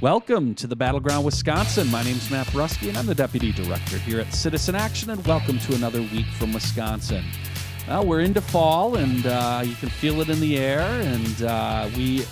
[0.00, 1.90] Welcome to the Battleground Wisconsin.
[1.90, 5.26] My name is Matt Brusky, and I'm the Deputy Director here at Citizen Action, and
[5.26, 7.24] welcome to another week from Wisconsin.
[7.88, 11.90] Well, we're into fall, and uh, you can feel it in the air, and uh,
[11.96, 12.24] we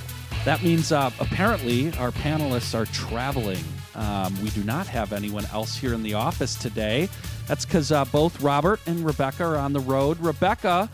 [0.44, 3.64] that means uh, apparently our panelists are traveling.
[3.96, 7.08] Um, we do not have anyone else here in the office today.
[7.46, 10.20] That's because uh, both Robert and Rebecca are on the road.
[10.20, 10.90] Rebecca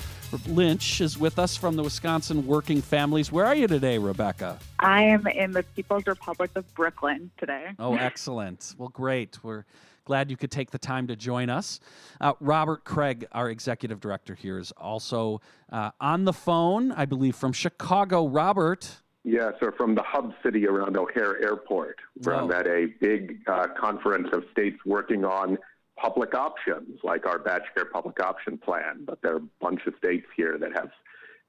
[0.47, 3.31] Lynch is with us from the Wisconsin Working Families.
[3.31, 4.59] Where are you today, Rebecca?
[4.79, 7.73] I am in the People's Republic of Brooklyn today.
[7.79, 8.75] Oh, excellent.
[8.79, 9.43] Well, great.
[9.43, 9.65] We're
[10.05, 11.81] glad you could take the time to join us.
[12.21, 15.41] Uh, Robert Kraig, our executive director here, is also
[15.71, 18.27] uh, on the phone, I believe, from Chicago.
[18.27, 19.02] Robert.
[19.25, 23.69] Yes, or from the hub city around O'Hare Airport, where I'm at a big uh,
[23.79, 25.59] conference of states working on
[25.97, 29.05] public options, like our Badge Care public option plan.
[29.05, 30.91] But there are a bunch of states here that have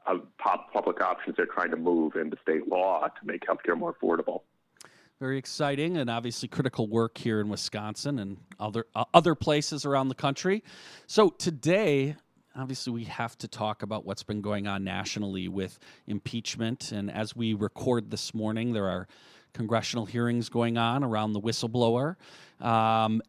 [0.06, 0.18] uh,
[0.72, 4.42] public options they're trying to move into state law to make healthcare more affordable.
[5.20, 10.10] Very exciting and obviously critical work here in Wisconsin and other uh, other places around
[10.10, 10.64] the country.
[11.08, 12.18] So today,
[12.56, 16.92] obviously, we have to talk about what's been going on nationally with impeachment.
[16.92, 19.08] And as we record this morning, there are
[19.54, 22.16] congressional hearings going on around the whistleblower.
[22.60, 23.22] Um,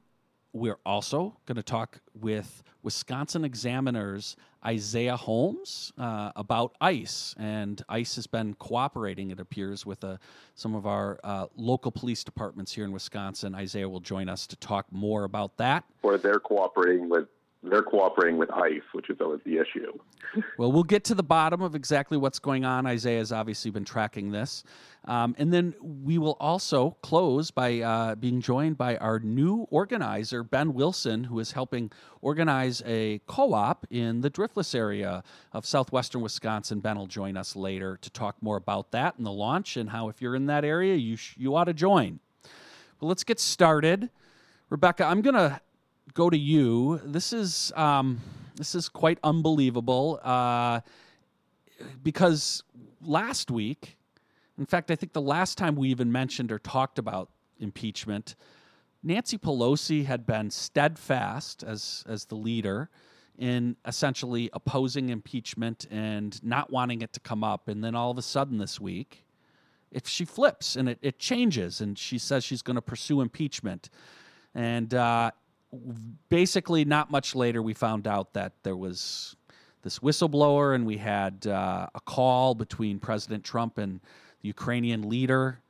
[0.52, 7.34] we're also going to talk with Wisconsin examiners Isaiah Holmes uh, about ICE.
[7.38, 10.18] And ICE has been cooperating, it appears, with uh,
[10.54, 13.54] some of our uh, local police departments here in Wisconsin.
[13.54, 15.84] Isaiah will join us to talk more about that.
[16.02, 17.26] Or they're cooperating with
[17.70, 19.92] they're cooperating with ICE, which is always the issue.
[20.58, 22.86] well, we'll get to the bottom of exactly what's going on.
[22.86, 24.64] Isaiah has obviously been tracking this.
[25.06, 30.42] Um, and then we will also close by uh, being joined by our new organizer,
[30.42, 31.90] Ben Wilson, who is helping
[32.22, 36.80] organize a co op in the Driftless area of southwestern Wisconsin.
[36.80, 40.08] Ben will join us later to talk more about that and the launch and how,
[40.08, 42.20] if you're in that area, you, sh- you ought to join.
[43.00, 44.10] Well, let's get started.
[44.70, 45.60] Rebecca, I'm going to
[46.12, 47.00] go to you.
[47.04, 48.20] This is um,
[48.56, 50.80] this is quite unbelievable uh,
[52.02, 52.62] because
[53.00, 53.96] last week,
[54.58, 58.36] in fact, I think the last time we even mentioned or talked about impeachment,
[59.02, 62.90] Nancy Pelosi had been steadfast as as the leader
[63.36, 68.18] in essentially opposing impeachment and not wanting it to come up, and then all of
[68.18, 69.24] a sudden this week,
[69.90, 73.90] if she flips and it, it changes and she says she's going to pursue impeachment.
[74.54, 75.32] And uh,
[76.28, 79.36] basically, not much later, we found out that there was
[79.82, 84.00] this whistleblower, and we had uh, a call between President Trump and
[84.40, 85.60] the Ukrainian leader.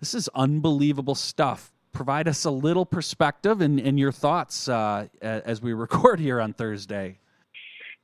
[0.00, 1.72] This is unbelievable stuff.
[1.92, 6.52] Provide us a little perspective and, and your thoughts uh, as we record here on
[6.52, 7.18] Thursday.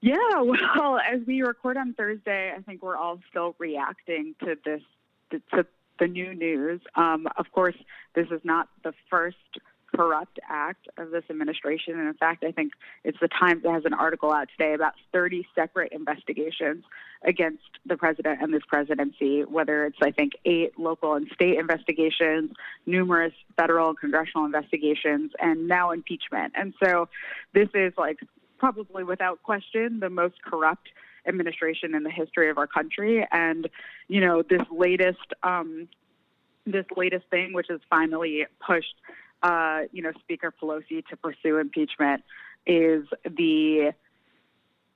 [0.00, 4.82] Yeah, well, as we record on Thursday, I think we're all still reacting to this,
[5.30, 5.66] to
[5.98, 6.80] the new news.
[6.94, 7.76] Um, of course,
[8.14, 9.36] this is not the first
[9.98, 11.98] corrupt act of this administration.
[11.98, 12.72] And in fact, I think
[13.02, 16.84] it's the Times that has an article out today about 30 separate investigations
[17.24, 22.52] against the president and this presidency, whether it's, I think, eight local and state investigations,
[22.86, 26.52] numerous federal and congressional investigations, and now impeachment.
[26.54, 27.08] And so
[27.52, 28.18] this is like
[28.58, 30.88] probably without question the most corrupt
[31.26, 33.26] administration in the history of our country.
[33.32, 33.68] And,
[34.06, 35.88] you know, this latest, um,
[36.66, 38.94] this latest thing, which has finally pushed
[39.42, 42.22] uh, you know, Speaker Pelosi to pursue impeachment
[42.66, 43.92] is the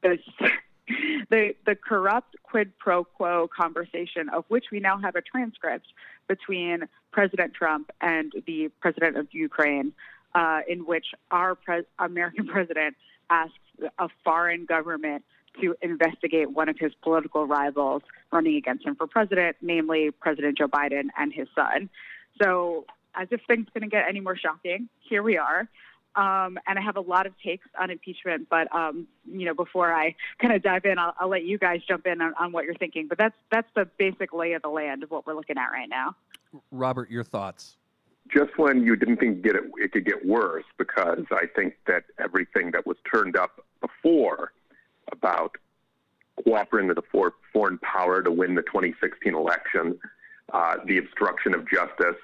[0.02, 0.18] the
[1.30, 5.86] the, the corrupt quid pro quo conversation of which we now have a transcript
[6.28, 9.92] between President Trump and the president of Ukraine,
[10.34, 11.56] uh, in which our
[11.98, 12.96] American president
[13.30, 13.54] asks
[13.98, 15.24] a foreign government
[15.60, 20.68] to investigate one of his political rivals running against him for president, namely President Joe
[20.68, 21.90] Biden and his son.
[22.40, 25.68] So as if things couldn't get any more shocking, here we are.
[26.14, 29.94] Um, and I have a lot of takes on impeachment, but um, you know, before
[29.94, 32.66] I kind of dive in, I'll, I'll, let you guys jump in on, on what
[32.66, 33.08] you're thinking.
[33.08, 35.88] But that's that's the basic lay of the land of what we're looking at right
[35.88, 36.14] now.
[36.70, 37.78] Robert, your thoughts?
[38.28, 42.72] Just when you didn't think it, it could get worse, because I think that everything
[42.72, 44.52] that was turned up before
[45.10, 45.56] about
[46.44, 49.98] cooperating with a foreign power to win the 2016 election,
[50.52, 52.16] uh, the obstruction of justice,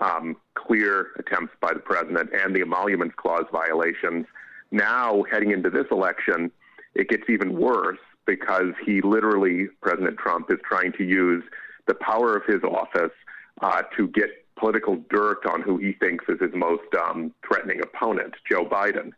[0.00, 4.26] um, clear attempts by the president and the emoluments clause violations.
[4.70, 6.50] Now, heading into this election,
[6.94, 11.44] it gets even worse because he literally, President Trump, is trying to use
[11.86, 13.12] the power of his office
[13.60, 18.34] uh, to get political dirt on who he thinks is his most um, threatening opponent,
[18.50, 19.10] Joe Biden,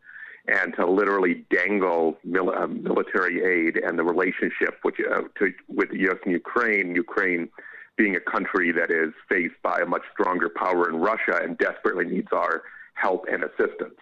[0.48, 5.90] and to literally dangle mil- uh, military aid and the relationship which, uh, to, with
[5.90, 6.18] the U.S.
[6.24, 6.94] and Ukraine.
[6.94, 7.48] Ukraine
[7.96, 12.04] being a country that is faced by a much stronger power in Russia and desperately
[12.04, 12.62] needs our
[12.94, 13.98] help and assistance.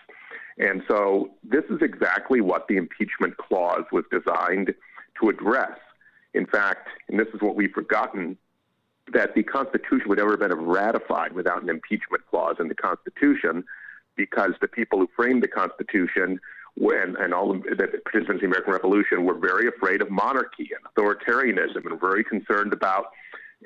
[0.59, 4.75] And so this is exactly what the impeachment clause was designed
[5.21, 5.79] to address.
[6.33, 8.37] In fact, and this is what we've forgotten,
[9.13, 13.65] that the Constitution would never have been ratified without an impeachment clause in the Constitution
[14.17, 16.41] because the people who framed the Constitution
[16.77, 20.85] when and all the, participants in the American Revolution were very afraid of monarchy and
[20.95, 23.07] authoritarianism and very concerned about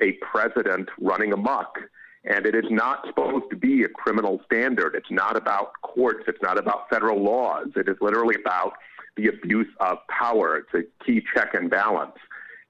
[0.01, 1.79] a president running amok.
[2.25, 4.93] And it is not supposed to be a criminal standard.
[4.93, 6.25] It's not about courts.
[6.27, 7.67] It's not about federal laws.
[7.75, 8.73] It is literally about
[9.15, 10.57] the abuse of power.
[10.57, 12.17] It's a key check and balance.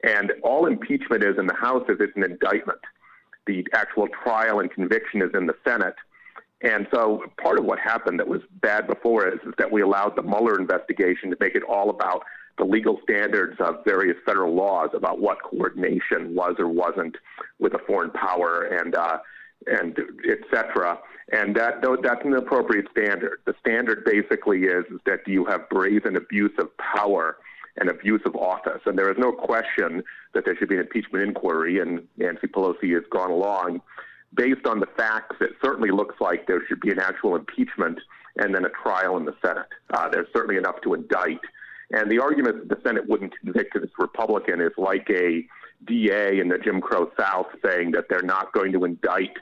[0.04, 2.80] And all impeachment is in the House is it's an indictment.
[3.48, 5.96] The actual trial and conviction is in the Senate.
[6.62, 10.16] And so part of what happened that was bad before is, is that we allowed
[10.16, 12.24] the Mueller investigation to make it all about
[12.60, 17.16] the legal standards of various federal laws about what coordination was or wasn't
[17.58, 19.18] with a foreign power and uh,
[19.68, 19.98] and
[20.30, 21.00] et cetera.
[21.32, 23.40] And that that's an appropriate standard.
[23.46, 27.38] The standard basically is, is that you have brazen abuse of power
[27.78, 28.82] and abuse of office.
[28.86, 30.04] And there is no question
[30.34, 33.82] that there should be an impeachment inquiry, and Nancy Pelosi has gone along
[34.34, 38.00] based on the facts, it certainly looks like there should be an actual impeachment
[38.38, 39.68] and then a trial in the Senate.
[39.92, 41.40] Uh, there's certainly enough to indict.
[41.92, 45.46] And the argument that the Senate wouldn't convict this Republican is like a
[45.86, 49.34] DA in the Jim Crow South saying that they're not going to indict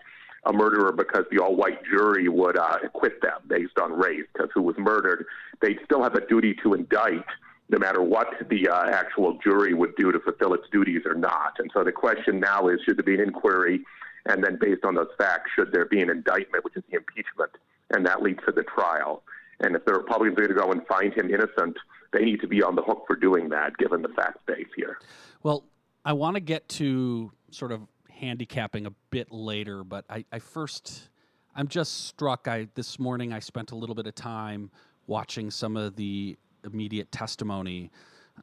[0.45, 4.49] a murderer because the all white jury would uh, acquit them based on race, because
[4.53, 5.25] who was murdered.
[5.61, 7.25] They'd still have a duty to indict
[7.69, 11.55] no matter what the uh, actual jury would do to fulfill its duties or not.
[11.59, 13.81] And so the question now is should there be an inquiry
[14.27, 17.51] and then based on those facts, should there be an indictment, which is the impeachment,
[17.93, 19.23] and that leads to the trial.
[19.59, 21.77] And if the Republicans are going to go and find him innocent,
[22.13, 24.99] they need to be on the hook for doing that, given the fact base here.
[25.43, 25.63] Well,
[26.05, 31.09] I want to get to sort of handicapping a bit later, but I, I first,
[31.55, 32.47] I'm just struck.
[32.47, 34.69] I this morning I spent a little bit of time
[35.07, 37.91] watching some of the immediate testimony,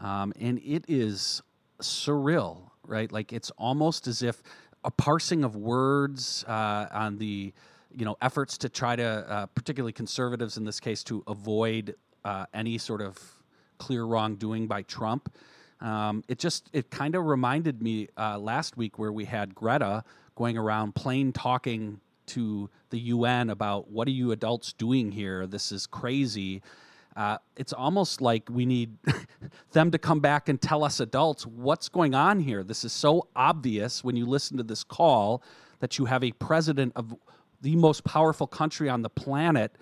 [0.01, 1.43] um, and it is
[1.81, 3.11] surreal, right?
[3.11, 4.43] Like it's almost as if
[4.85, 7.53] a parsing of words uh, on the
[7.97, 11.95] you know efforts to try to uh, particularly conservatives in this case to avoid
[12.25, 13.19] uh, any sort of
[13.79, 15.33] clear wrongdoing by Trump.
[15.81, 20.05] Um, it just it kind of reminded me uh, last week where we had Greta
[20.35, 25.47] going around plain talking to the UN about what are you adults doing here?
[25.47, 26.63] This is crazy.
[27.17, 28.97] Uh, it's almost like we need
[29.73, 32.65] them to come back and tell us adults what's going on here.
[32.65, 35.43] This is so obvious when you listen to this call
[35.81, 37.15] that you have a president of
[37.65, 39.75] the most powerful country on the planet,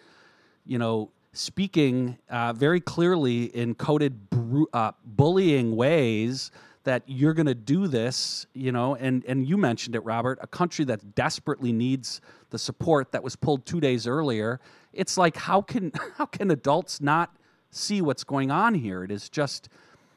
[0.64, 6.52] you know, speaking uh, very clearly in coded bru- uh, bullying ways
[6.84, 10.46] that you're going to do this, you know, and and you mentioned it, Robert, a
[10.46, 12.20] country that desperately needs
[12.50, 14.60] the support that was pulled two days earlier.
[14.92, 17.36] It's like how can how can adults not
[17.70, 19.02] see what's going on here?
[19.02, 19.68] It is just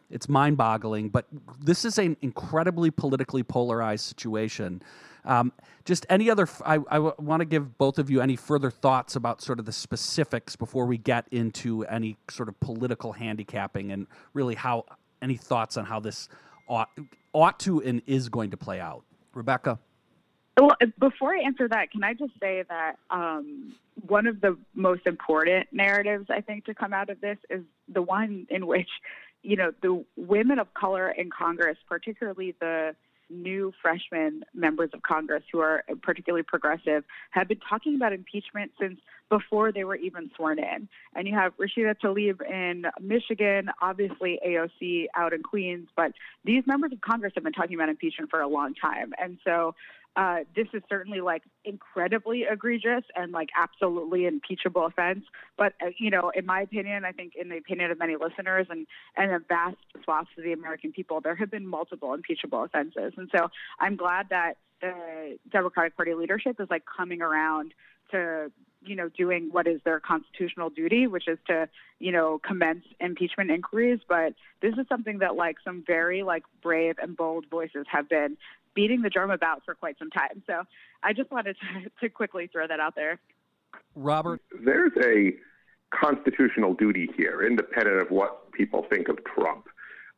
[0.10, 1.10] it's mind-boggling.
[1.10, 1.25] But
[1.62, 4.81] this is an incredibly politically polarized situation.
[5.24, 5.52] Um,
[5.86, 9.42] just any other, I, I want to give both of you any further thoughts about
[9.42, 14.56] sort of the specifics before we get into any sort of political handicapping and really
[14.56, 14.86] how
[15.22, 16.30] any thoughts on how this
[16.68, 16.90] ought
[17.34, 19.03] ought to and is going to play out.
[19.34, 19.79] Rebecca.
[20.58, 23.75] Well, before I answer that, can I just say that um,
[24.08, 28.01] one of the most important narratives I think to come out of this is the
[28.01, 28.89] one in which,
[29.46, 32.96] you know, the women of color in Congress, particularly the
[33.30, 39.00] new freshman members of Congress who are particularly progressive have been talking about impeachment since
[39.30, 40.88] before they were even sworn in.
[41.16, 46.12] And you have Rashida Tlaib in Michigan, obviously AOC out in Queens, but
[46.44, 49.14] these members of Congress have been talking about impeachment for a long time.
[49.20, 49.74] And so
[50.15, 55.25] uh, this is certainly like incredibly egregious and like absolutely impeachable offense.
[55.57, 58.67] But uh, you know, in my opinion, I think in the opinion of many listeners
[58.69, 63.13] and and a vast swath of the American people, there have been multiple impeachable offenses.
[63.17, 67.74] And so I'm glad that the Democratic Party leadership is like coming around
[68.12, 68.51] to
[68.86, 71.67] you know doing what is their constitutional duty which is to
[72.00, 76.95] you know commence impeachment inquiries but this is something that like some very like brave
[77.01, 78.38] and bold voices have been
[78.75, 80.44] beating the drum about for quite some time.
[80.46, 80.63] So
[81.03, 83.20] I just wanted to, to quickly throw that out there.
[83.96, 84.41] Robert?
[84.63, 85.34] There's a
[85.94, 89.65] constitutional duty here, independent of what people think of Trump.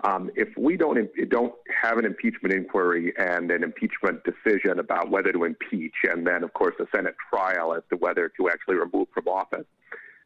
[0.03, 5.31] Um, if we don't don't have an impeachment inquiry and an impeachment decision about whether
[5.31, 9.07] to impeach, and then of course a Senate trial as to whether to actually remove
[9.11, 9.65] from office,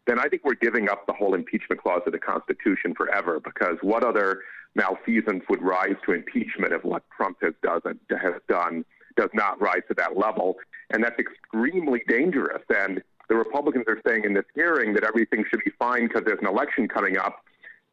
[0.07, 3.39] then I think we're giving up the whole impeachment clause of the Constitution forever.
[3.39, 4.41] Because what other
[4.75, 8.85] malfeasance would rise to impeachment if what Trump has, doesn't, has done
[9.17, 10.55] does not rise to that level.
[10.91, 12.63] And that's extremely dangerous.
[12.69, 16.39] And the Republicans are saying in this hearing that everything should be fine because there's
[16.41, 17.43] an election coming up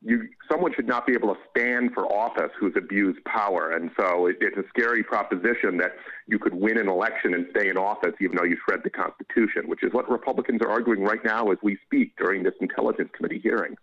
[0.02, 4.26] you someone should not be able to stand for office who's abused power, and so
[4.26, 5.92] it, it's a scary proposition that
[6.26, 9.68] you could win an election and stay in office even though you shred the Constitution,
[9.68, 13.40] which is what Republicans are arguing right now as we speak during this Intelligence Committee
[13.40, 13.76] hearing.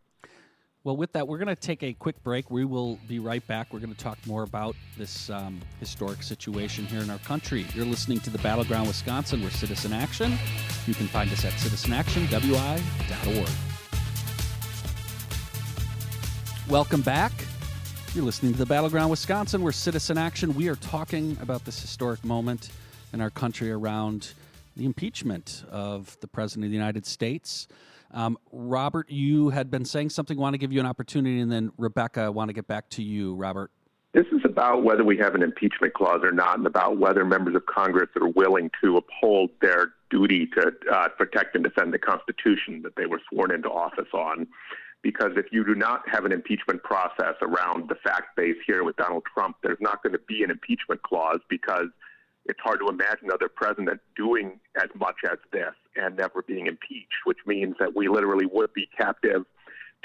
[0.86, 2.52] Well, with that, we're going to take a quick break.
[2.52, 3.74] We will be right back.
[3.74, 7.66] We're going to talk more about this um, historic situation here in our country.
[7.74, 9.42] You're listening to the Battleground Wisconsin.
[9.42, 10.38] We're Citizen Action.
[10.86, 13.50] You can find us at citizenactionwi.org.
[16.70, 17.32] Welcome back.
[18.14, 19.64] You're listening to the Battleground Wisconsin.
[19.64, 20.54] We're Citizen Action.
[20.54, 22.70] We are talking about this historic moment
[23.12, 24.34] in our country around
[24.78, 27.68] the impeachment of the President of the United States.
[28.12, 31.72] Um, Robert, you had been saying something, want to give you an opportunity, and then
[31.78, 33.72] Rebecca, I want to get back to you, Robert.
[34.14, 37.56] This is about whether we have an impeachment clause or not, and about whether members
[37.56, 42.82] of Congress are willing to uphold their duty to uh, protect and defend the Constitution
[42.84, 44.48] that they were sworn into office on
[45.06, 48.96] because if you do not have an impeachment process around the fact base here with
[48.96, 51.90] Donald Trump, there's not going to be an impeachment clause because
[52.46, 57.26] it's hard to imagine another president doing as much as this and never being impeached,
[57.26, 59.46] which means that we literally would be captive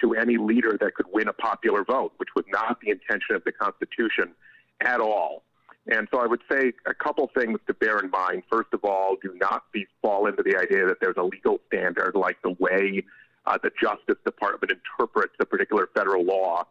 [0.00, 3.44] to any leader that could win a popular vote, which was not the intention of
[3.44, 4.32] the Constitution
[4.80, 5.42] at all.
[5.86, 8.42] And so I would say a couple things to bear in mind.
[8.50, 12.14] First of all, do not be, fall into the idea that there's a legal standard
[12.14, 13.04] like the way
[13.46, 16.66] uh, the Justice Department interprets a particular federal law.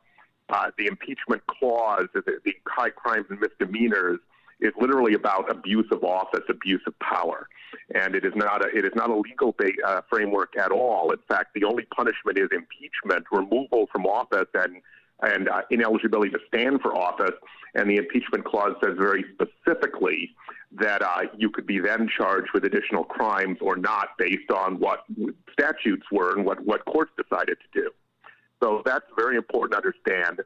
[0.50, 4.20] Uh, the impeachment clause, the, the high crimes and misdemeanors,
[4.60, 7.48] is literally about abuse of office, abuse of power,
[7.96, 11.12] and it is not a it is not a legal ba- uh, framework at all.
[11.12, 14.82] In fact, the only punishment is impeachment, removal from office, and
[15.22, 17.36] and uh, ineligibility to stand for office.
[17.76, 20.32] And the impeachment clause says very specifically
[20.72, 25.04] that uh, you could be then charged with additional crimes or not based on what
[25.52, 27.92] statutes were and what, what courts decided to do.
[28.62, 30.42] So that's very important to understand.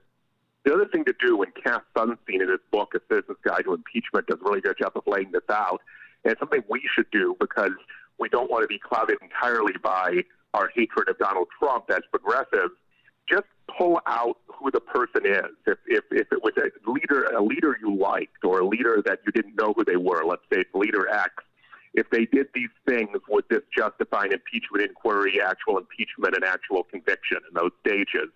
[0.65, 3.73] The other thing to do when Cass Sunstein in his book, A Citizen's Guide to
[3.73, 5.81] Impeachment, does a really good job of laying this out,
[6.23, 7.73] and it's something we should do because
[8.19, 12.73] we don't want to be clouded entirely by our hatred of Donald Trump as progressives.
[13.29, 13.45] Just
[13.77, 15.51] pull out who the person is.
[15.65, 19.19] If, if, if it was a leader, a leader you liked, or a leader that
[19.25, 21.33] you didn't know who they were, let's say leader X,
[21.93, 26.83] if they did these things, would this justify an impeachment inquiry, actual impeachment, and actual
[26.83, 28.29] conviction in those stages?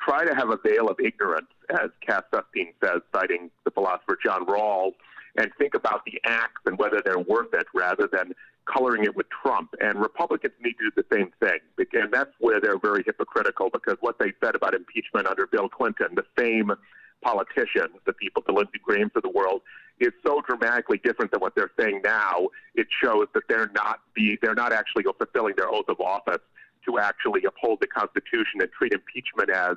[0.00, 4.46] Try to have a veil of ignorance, as Cass Sunstein says, citing the philosopher John
[4.46, 4.94] Rawls,
[5.38, 8.32] and think about the acts and whether they're worth it rather than
[8.64, 9.74] coloring it with Trump.
[9.80, 11.58] And Republicans need to do the same thing.
[11.92, 16.08] And that's where they're very hypocritical because what they said about impeachment under Bill Clinton,
[16.14, 16.72] the same
[17.22, 19.62] politicians, the people, the Lindsey Grahams of the world,
[20.00, 22.48] is so dramatically different than what they're saying now.
[22.74, 26.42] It shows that they're not be they're not actually fulfilling their oath of office
[26.86, 29.76] to actually uphold the Constitution and treat impeachment as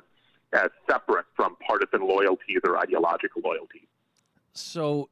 [0.52, 3.86] as separate from partisan loyalties or ideological loyalties.
[4.52, 5.08] So,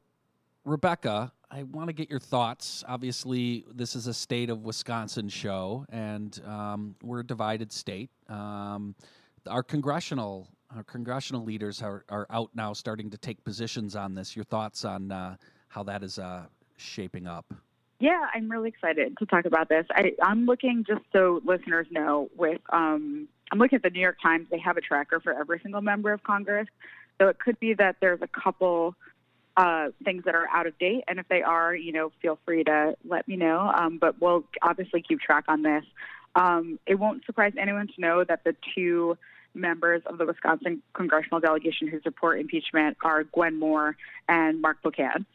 [0.65, 2.83] Rebecca, I want to get your thoughts.
[2.87, 8.09] Obviously, this is a state of Wisconsin show, and um, we're a divided state.
[8.27, 8.95] Um,
[9.47, 14.35] our congressional our congressional leaders are, are out now, starting to take positions on this.
[14.35, 15.35] Your thoughts on uh,
[15.67, 16.43] how that is uh,
[16.77, 17.51] shaping up?
[17.99, 19.85] Yeah, I'm really excited to talk about this.
[19.91, 22.29] I, am looking just so listeners know.
[22.37, 24.47] With um, I'm looking at the New York Times.
[24.51, 26.67] They have a tracker for every single member of Congress,
[27.19, 28.95] so it could be that there's a couple
[29.57, 31.03] uh, things that are out of date.
[31.07, 33.59] And if they are, you know, feel free to let me know.
[33.59, 35.83] Um, but we'll obviously keep track on this.
[36.35, 39.17] Um, it won't surprise anyone to know that the two
[39.53, 45.25] members of the Wisconsin congressional delegation who support impeachment are Gwen Moore and Mark Pocan.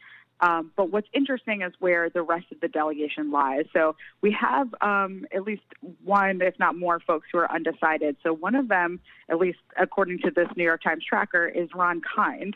[0.41, 3.65] Um, but what's interesting is where the rest of the delegation lies.
[3.73, 5.63] So we have um, at least
[6.03, 8.17] one, if not more, folks who are undecided.
[8.21, 8.99] So one of them,
[9.29, 12.55] at least according to this New York Times tracker, is Ron Kind,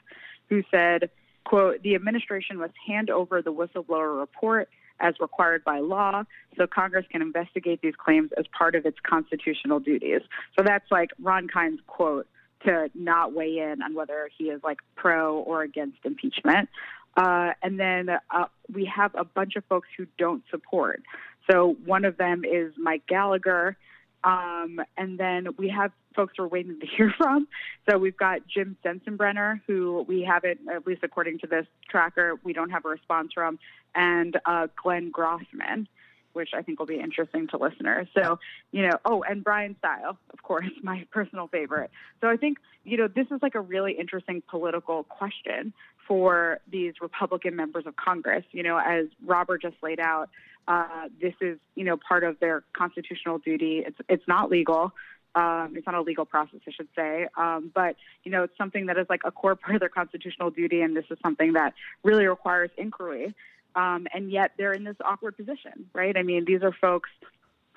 [0.50, 1.10] who said,
[1.46, 4.70] quote, the administration must hand over the whistleblower report
[5.00, 6.24] as required by law
[6.58, 10.22] so Congress can investigate these claims as part of its constitutional duties.
[10.58, 12.28] So that's like Ron Kind's quote
[12.66, 16.70] to not weigh in on whether he is like pro or against impeachment.
[17.16, 21.02] Uh, and then uh, we have a bunch of folks who don't support.
[21.50, 23.76] So one of them is Mike Gallagher,
[24.24, 27.48] um, and then we have folks we're waiting to hear from.
[27.90, 32.54] So we've got Jim Sensenbrenner, who we haven't, at least according to this tracker, we
[32.54, 33.60] don't have a response from,
[33.96, 35.88] and uh, Glenn Grothman.
[36.34, 38.08] which I think will be interesting to listeners.
[38.14, 38.38] So,
[38.72, 41.90] you know, oh, and Bryan Steil, of course, my personal favorite.
[42.22, 45.74] So I think, you know, this is like a really interesting political question
[46.10, 48.44] for these Republican members of Congress.
[48.52, 50.30] You know, as Robert just laid out,
[50.68, 53.84] uh, this is, you know, part of their constitutional duty.
[53.86, 54.92] It's it's not legal.
[55.36, 58.88] Um, it's not a legal process, I should say, um, but you know, it's something
[58.88, 61.76] that is like a core part of their constitutional duty, and this is something that
[62.04, 63.34] really requires inquiry.
[63.76, 66.18] Um, and yet, they're in this awkward position, right?
[66.18, 67.12] I mean, these are folks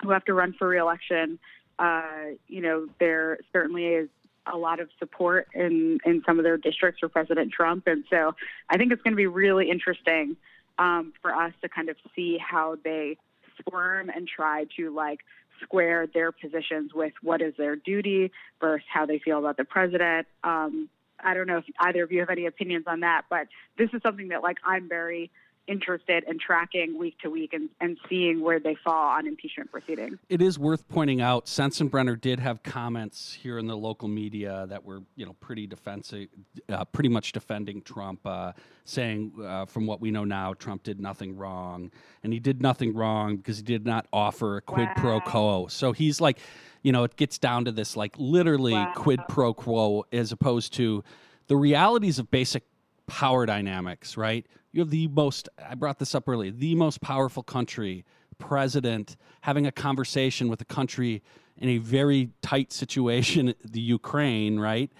[0.01, 1.37] who have to run for reelection.
[1.77, 4.09] Uh, you know, there certainly is
[4.51, 8.35] a lot of support in in some of their districts for President Trump, and so
[8.69, 10.35] I think it's going to be really interesting
[10.77, 13.17] um, for us to kind of see how they
[13.59, 15.19] squirm and try to like
[15.61, 20.27] square their positions with what is their duty versus how they feel about the president.
[20.43, 23.47] Um, I don't know if either of you have any opinions on that, but
[23.77, 25.31] this is something that like I'm very
[25.67, 30.17] interested in tracking week to week and, and seeing where they fall on impeachment proceedings.
[30.29, 34.83] It is worth pointing out Sensenbrenner did have comments here in the local media that
[34.83, 36.27] were, you know, pretty defensive,
[36.69, 38.51] uh, pretty much defending Trump, uh,
[38.83, 41.91] saying, uh, from what we know now, Trump did nothing wrong.
[42.23, 44.93] And he did nothing wrong because he did not offer a quid wow.
[44.97, 45.67] pro quo.
[45.67, 46.39] So he's like,
[46.81, 48.91] you know, it gets down to this like literally wow.
[48.95, 51.03] quid pro quo as opposed to
[51.47, 52.63] the realities of basic
[53.07, 54.45] power dynamics, right?
[54.71, 58.05] You have the most, I brought this up earlier, the most powerful country,
[58.37, 61.21] president, having a conversation with a country
[61.57, 64.91] in a very tight situation, the Ukraine, right?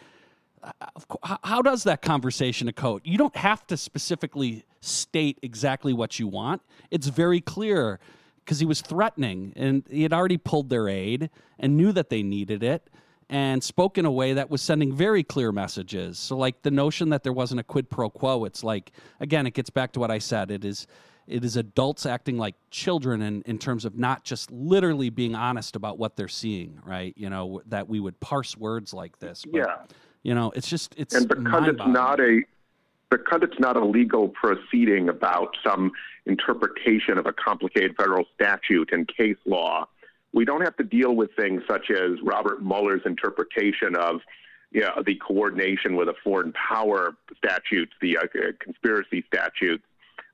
[0.62, 2.98] Uh, how does that conversation occur?
[3.04, 6.62] You don't have to specifically state exactly what you want.
[6.92, 8.00] It's very clear
[8.44, 11.30] because he was threatening and he had already pulled their aid
[11.60, 12.90] and knew that they needed it
[13.30, 16.20] and spoke in a way that was sending very clear messages.
[16.20, 19.54] So, like the notion that there wasn't a quid pro quo, it's like again, it
[19.54, 20.52] gets back to what I said.
[20.52, 20.88] It is
[21.28, 25.76] it is adults acting like children in, in terms of not just literally being honest
[25.76, 27.14] about what they're seeing, right?
[27.18, 29.46] You know, that we would parse words like this.
[29.50, 29.76] But, yeah.
[30.24, 32.42] You know, it's just it's and because it's not a
[33.10, 35.92] because it's not a legal proceeding about some
[36.26, 39.88] interpretation of a complicated federal statute and case law
[40.34, 44.20] we don't have to deal with things such as Robert Mueller's interpretation of
[44.72, 48.24] you know, the coordination with a foreign power statutes, the uh,
[48.60, 49.84] conspiracy statutes,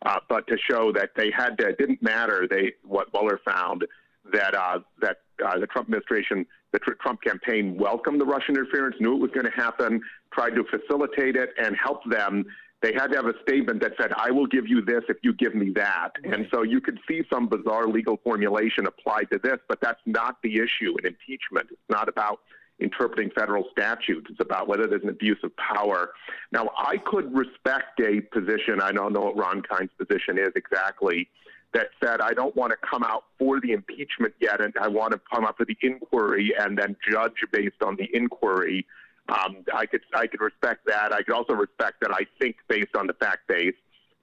[0.06, 3.86] uh, but to show that they had to, it didn't matter they what Mueller found
[4.32, 8.96] that uh, that uh, the Trump administration, the tr- Trump campaign welcomed the Russian interference,
[9.02, 12.46] knew it was going to happen, tried to facilitate it, and help them
[12.82, 15.34] they had to have a statement that said, I will give you this if you
[15.34, 16.12] give me that.
[16.24, 16.34] Right.
[16.34, 20.38] And so you could see some bizarre legal formulation applied to this, but that's not
[20.44, 21.68] the issue in impeachment.
[21.72, 22.39] It's not about
[22.80, 24.28] interpreting federal statutes.
[24.30, 26.12] It's about whether there's an abuse of power.
[26.54, 31.28] Now, I could respect a position, I don't know what Ron Kind's position is exactly,
[31.74, 35.12] that said, I don't want to come out for the impeachment yet, and I want
[35.12, 38.86] to come out for the inquiry and then judge based on the inquiry.
[39.30, 41.13] Um, I could I could respect that.
[41.13, 42.12] I could also respect that.
[42.12, 43.76] I think based on the fact base,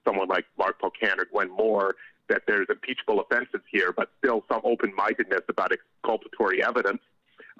[0.05, 1.95] someone like Mark Pocan or Gwen Moore,
[2.29, 7.01] that there's impeachable offenses here, but still some open-mindedness about exculpatory evidence.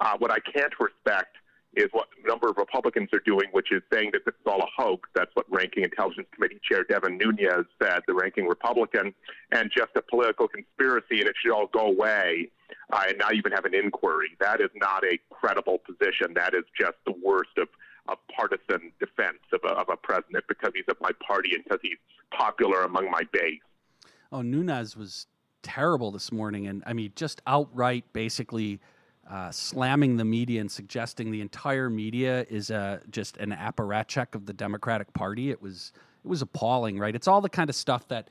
[0.00, 1.36] Uh, what I can't respect
[1.78, 4.60] is what a number of Republicans are doing, which is saying that this is all
[4.60, 5.08] a hoax.
[5.14, 9.14] That's what Ranking Intelligence Committee Chair Devin Nunes said, the ranking Republican,
[9.52, 12.50] and just a political conspiracy, and it should all go away.
[12.92, 14.30] Uh, and now can have an inquiry.
[14.40, 16.34] That is not a credible position.
[16.34, 17.68] That is just the worst of,
[18.08, 21.78] of partisan defense of a, of a president because he's of my party and because
[21.82, 21.98] he's
[22.36, 23.60] popular among my base.
[24.32, 25.26] Oh, Nunes was
[25.62, 28.80] terrible this morning, and I mean, just outright, basically
[29.28, 34.46] uh, slamming the media and suggesting the entire media is uh, just an apparatchik of
[34.46, 35.50] the Democratic Party.
[35.50, 35.92] It was
[36.24, 37.14] it was appalling, right?
[37.14, 38.28] It's all the kind of stuff that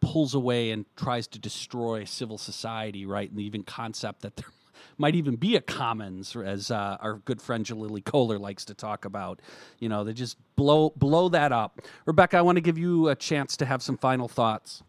[0.00, 3.28] pulls away and tries to destroy civil society, right?
[3.28, 4.46] And the even concept that there
[4.98, 9.04] might even be a commons, as uh, our good friend Jalili Kohler likes to talk
[9.04, 9.40] about.
[9.78, 11.80] You know, they just blow blow that up.
[12.06, 14.82] Rebecca, I want to give you a chance to have some final thoughts.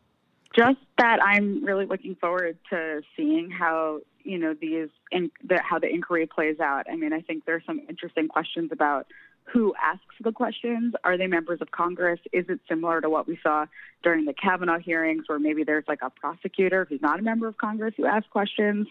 [0.55, 5.79] Just that I'm really looking forward to seeing how you know these in, the, how
[5.79, 6.87] the inquiry plays out.
[6.89, 9.07] I mean, I think there's some interesting questions about
[9.45, 10.93] who asks the questions.
[11.03, 12.19] Are they members of Congress?
[12.31, 13.65] Is it similar to what we saw
[14.03, 17.57] during the Kavanaugh hearings, where maybe there's like a prosecutor who's not a member of
[17.57, 18.87] Congress who asks questions?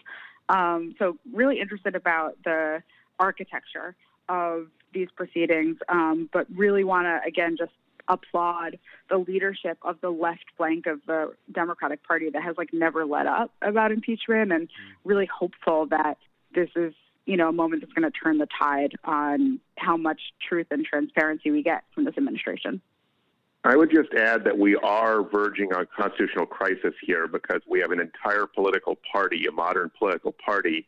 [0.49, 2.83] Um, so, really interested about the
[3.19, 3.95] architecture
[4.29, 7.71] of these proceedings, um, but really want to again just
[8.11, 8.77] applaud
[9.09, 13.25] the leadership of the left flank of the Democratic Party that has like never let
[13.25, 14.69] up about impeachment and
[15.05, 16.17] really hopeful that
[16.53, 16.93] this is
[17.25, 20.85] you know a moment that's going to turn the tide on how much truth and
[20.85, 22.81] transparency we get from this administration.
[23.63, 27.91] I would just add that we are verging on constitutional crisis here because we have
[27.91, 30.87] an entire political party, a modern political party,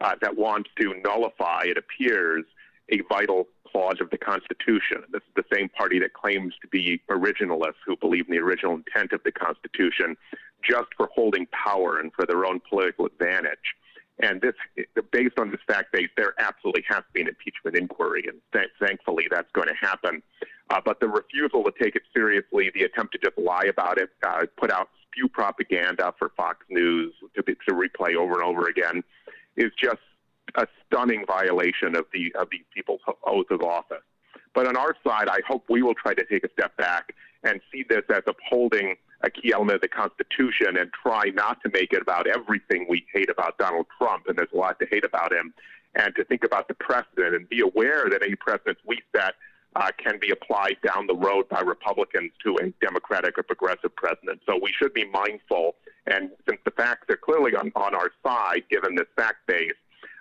[0.00, 2.44] uh, that wants to nullify, it appears,
[2.90, 5.02] a vital clause of the Constitution.
[5.10, 8.74] This is the same party that claims to be originalists who believe in the original
[8.74, 10.16] intent of the Constitution
[10.62, 13.74] just for holding power and for their own political advantage.
[14.20, 14.54] And this,
[15.10, 18.70] based on this fact base, there absolutely has to be an impeachment inquiry, and th-
[18.78, 20.22] thankfully that's going to happen.
[20.70, 24.10] Uh, but the refusal to take it seriously, the attempt to just lie about it,
[24.26, 29.02] uh, put out spew propaganda for Fox News to, to replay over and over again,
[29.56, 30.00] is just
[30.56, 34.02] a stunning violation of the of these people's oath of office.
[34.54, 37.60] But on our side, I hope we will try to take a step back and
[37.72, 41.92] see this as upholding a key element of the Constitution and try not to make
[41.92, 45.32] it about everything we hate about Donald Trump, and there's a lot to hate about
[45.32, 45.54] him,
[45.94, 49.34] and to think about the precedent and be aware that any precedents we set
[49.76, 54.40] uh, can be applied down the road by Republicans to a Democratic or progressive president.
[54.46, 58.64] So we should be mindful, and since the facts are clearly on, on our side,
[58.70, 59.72] given this fact base,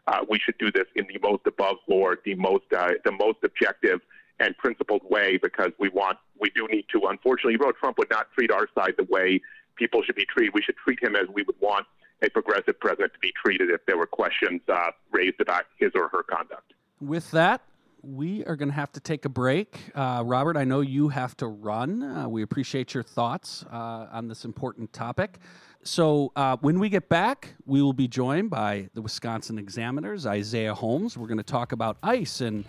[0.07, 3.39] uh, we should do this in the most above board, the most uh, the most
[3.43, 3.99] objective
[4.39, 7.07] and principled way because we want we do need to.
[7.07, 9.39] Unfortunately, Donald Trump would not treat our side the way
[9.75, 10.53] people should be treated.
[10.53, 11.85] We should treat him as we would want
[12.23, 16.07] a progressive president to be treated if there were questions uh, raised about his or
[16.09, 16.73] her conduct.
[16.99, 17.61] With that,
[18.03, 19.79] we are going to have to take a break.
[19.93, 22.03] Uh, Robert, I know you have to run.
[22.03, 25.39] Uh, we appreciate your thoughts uh, on this important topic.
[25.83, 30.75] So, uh, when we get back, we will be joined by the Wisconsin Examiners, Isaiah
[30.75, 31.17] Holmes.
[31.17, 32.65] We're going to talk about ICE and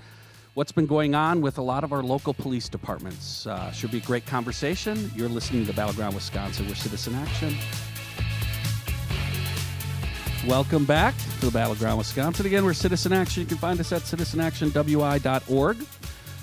[0.54, 3.46] what's been going on with a lot of our local police departments.
[3.46, 5.10] Uh, should be a great conversation.
[5.14, 7.54] You're listening to the Battleground Wisconsin with Citizen Action.
[10.48, 12.46] Welcome back to the Battleground Wisconsin.
[12.46, 13.42] Again, we're Citizen Action.
[13.42, 15.76] You can find us at citizenactionwi.org.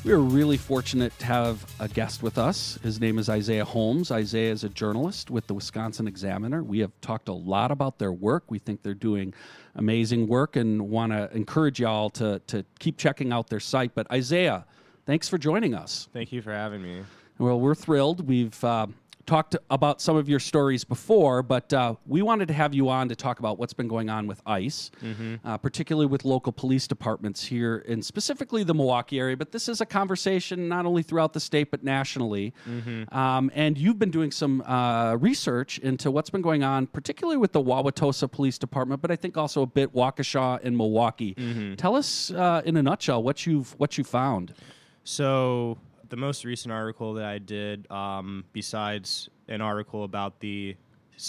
[0.05, 2.79] We are really fortunate to have a guest with us.
[2.81, 4.11] His name is Isaiah Holmes.
[4.11, 6.63] Isaiah is a journalist with the Wisconsin Examiner.
[6.63, 8.45] We have talked a lot about their work.
[8.49, 9.33] We think they're doing
[9.75, 13.93] amazing work and want to encourage y'all to, to keep checking out their site.
[13.93, 14.65] But Isaiah,
[15.05, 16.07] thanks for joining us.
[16.13, 17.03] Thank you for having me.
[17.37, 18.25] Well, we're thrilled.
[18.25, 18.87] We've uh,
[19.29, 23.07] talked about some of your stories before, but uh, we wanted to have you on
[23.09, 25.35] to talk about what's been going on with ICE, mm-hmm.
[25.45, 29.37] uh, particularly with local police departments here in specifically the Milwaukee area.
[29.37, 32.55] But this is a conversation not only throughout the state but nationally.
[32.67, 33.15] Mm-hmm.
[33.15, 37.51] Um, and you've been doing some uh, research into what's been going on, particularly with
[37.51, 41.35] the Wauwatosa Police Department, but I think also a bit Waukesha and Milwaukee.
[41.35, 41.75] Mm-hmm.
[41.75, 44.55] Tell us uh, in a nutshell what you've what you found.
[45.03, 45.77] So
[46.09, 50.75] the most recent article that I did, um, besides an article about the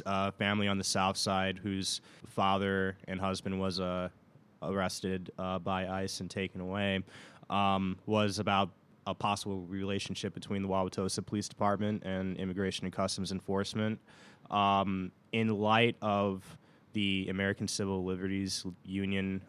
[0.07, 4.09] uh, family on the south side whose father and husband was uh,
[4.63, 7.01] arrested uh, by ICE and taken away,
[7.49, 8.71] um, was about
[9.07, 13.99] a possible relationship between the Wauwatosa Police Department and Immigration and Customs Enforcement.
[14.51, 16.43] Um, in light of
[16.93, 19.43] the American Civil Liberties Union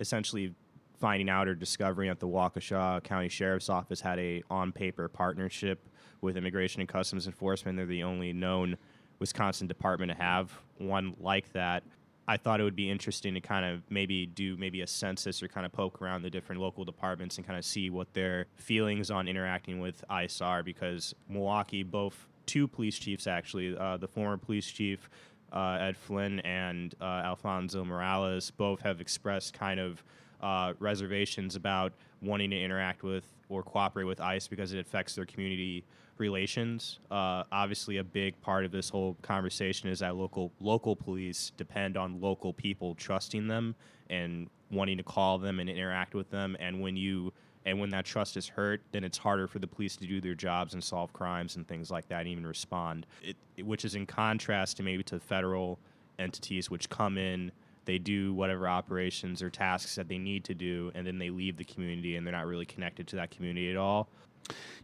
[0.00, 0.54] essentially
[0.98, 5.88] finding out or discovering that the Waukesha County Sheriff's Office had a on paper partnership
[6.20, 7.76] with Immigration and Customs Enforcement.
[7.76, 8.76] They're the only known
[9.18, 11.82] Wisconsin department to have one like that.
[12.28, 15.48] I thought it would be interesting to kind of maybe do maybe a census or
[15.48, 19.10] kind of poke around the different local departments and kind of see what their feelings
[19.10, 24.36] on interacting with ICE are because Milwaukee, both two police chiefs actually, uh, the former
[24.36, 25.08] police chief
[25.52, 30.02] uh, Ed Flynn and uh, Alfonso Morales, both have expressed kind of
[30.40, 35.24] uh, reservations about wanting to interact with or cooperate with ICE because it affects their
[35.24, 35.84] community
[36.18, 36.98] relations.
[37.10, 41.96] Uh, obviously, a big part of this whole conversation is that local local police depend
[41.96, 43.74] on local people trusting them
[44.10, 46.56] and wanting to call them and interact with them.
[46.58, 47.32] And when you
[47.64, 50.34] and when that trust is hurt, then it's harder for the police to do their
[50.34, 53.06] jobs and solve crimes and things like that, and even respond.
[53.22, 55.78] It, which is in contrast to maybe to federal
[56.18, 57.52] entities which come in
[57.86, 61.56] they do whatever operations or tasks that they need to do, and then they leave
[61.56, 64.08] the community and they're not really connected to that community at all.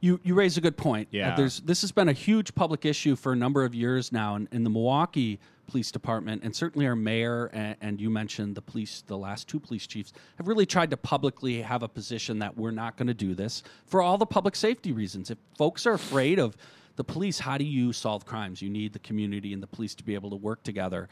[0.01, 1.09] You you raise a good point.
[1.11, 4.11] Yeah, uh, there's this has been a huge public issue for a number of years
[4.11, 5.39] now, in, in the Milwaukee
[5.69, 9.61] Police Department, and certainly our mayor and, and, you mentioned the police, the last two
[9.61, 13.15] police chiefs have really tried to publicly have a position that we're not going to
[13.15, 15.31] do this for all the public safety reasons.
[15.31, 16.57] If folks are afraid of
[16.97, 18.61] the police, how do you solve crimes?
[18.61, 21.09] You need the community and the police to be able to work together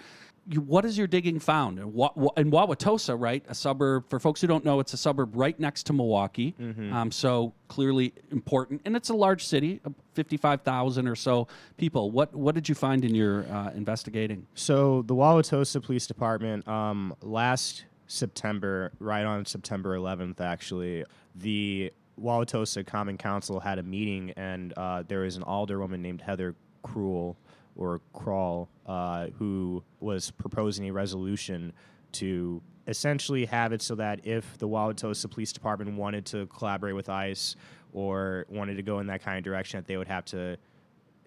[0.46, 1.78] you, what is your digging found?
[1.78, 3.44] In, Wa- in Wauwatosa, right?
[3.48, 6.54] A suburb, for folks who don't know, it's a suburb right next to Milwaukee.
[6.60, 6.92] Mm-hmm.
[6.92, 8.82] Um, so clearly important.
[8.84, 9.80] And it's a large city,
[10.14, 12.10] 55,000 or so people.
[12.10, 14.46] What, what did you find in your uh, investigating?
[14.54, 21.04] So the Wauwatosa Police Department, um, last September, right on September 11th, actually,
[21.36, 26.54] the Wauwatosa Common Council had a meeting, and uh, there was an alderwoman named Heather
[26.83, 27.37] Cruel
[27.76, 31.72] or Crawl uh, who was proposing a resolution
[32.12, 37.09] to essentially have it so that if the Wauwatosa Police Department wanted to collaborate with
[37.09, 37.56] ICE
[37.92, 40.56] or wanted to go in that kind of direction, that they would have to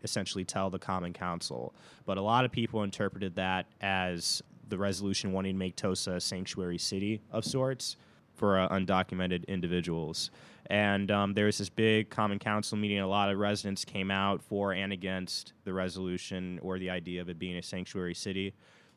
[0.03, 1.73] essentially tell the Common Council.
[2.06, 6.21] But a lot of people interpreted that as the resolution wanting to make Tosa a
[6.21, 7.95] sanctuary city of sorts
[8.34, 10.32] for uh, undocumented individuals.
[10.73, 12.97] And um, there was this big Common Council meeting.
[12.97, 17.29] A lot of residents came out for and against the resolution or the idea of
[17.29, 18.55] it being a sanctuary city.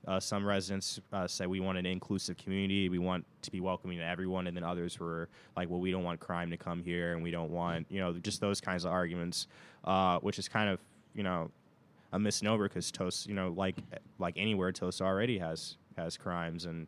[0.09, 2.89] Uh, some residents uh, said we want an inclusive community.
[2.89, 6.03] We want to be welcoming to everyone, and then others were like, "Well, we don't
[6.03, 8.93] want crime to come here, and we don't want you know just those kinds of
[8.93, 9.47] arguments,"
[9.85, 10.79] uh, which is kind of
[11.15, 11.51] you know
[12.13, 13.77] a misnomer because Tosa, you know, like
[14.19, 16.87] like anywhere, Tosa already has has crimes and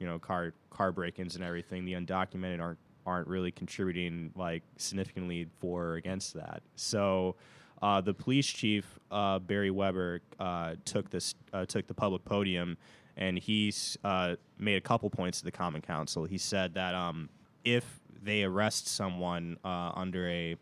[0.00, 1.84] you know car car break-ins and everything.
[1.84, 6.62] The undocumented aren't aren't really contributing like significantly for or against that.
[6.76, 7.36] So
[7.82, 12.76] uh, the police chief uh, Barry Weber uh, took this uh, took the public podium,
[13.16, 16.24] and he's uh, made a couple points to the Common Council.
[16.24, 17.28] He said that um,
[17.64, 20.56] if they arrest someone uh, under a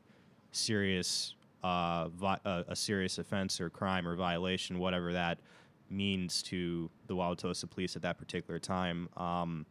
[0.50, 5.38] serious vi- a serious offense or crime or violation, whatever that
[5.88, 9.09] means to the Wauwatosa police at that particular time.
[9.16, 9.66] Um,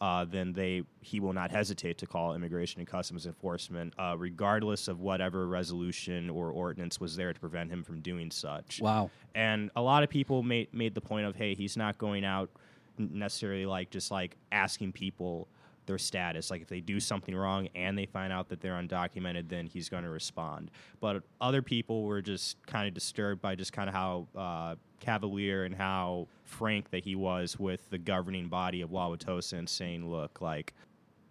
[0.00, 4.88] uh, then they he will not hesitate to call immigration and customs enforcement, uh, regardless
[4.88, 8.80] of whatever resolution or ordinance was there to prevent him from doing such.
[8.80, 9.10] Wow!
[9.34, 12.50] And a lot of people made made the point of, hey, he's not going out
[12.98, 15.48] necessarily like just like asking people
[15.90, 16.50] their status.
[16.50, 19.88] Like if they do something wrong and they find out that they're undocumented, then he's
[19.88, 20.70] going to respond.
[21.00, 25.64] But other people were just kind of disturbed by just kind of how uh, cavalier
[25.64, 30.40] and how frank that he was with the governing body of Wauwatosa and saying, "Look,
[30.40, 30.72] like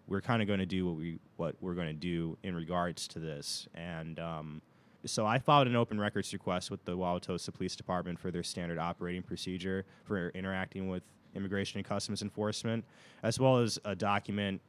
[0.08, 3.08] we're kind of going to do what we what we're going to do in regards
[3.10, 4.62] to this." And um,
[5.06, 8.78] so I filed an open records request with the Wauwatosa Police Department for their standard
[8.78, 11.04] operating procedure for interacting with
[11.36, 12.86] Immigration and Customs Enforcement,
[13.24, 14.62] as well as a document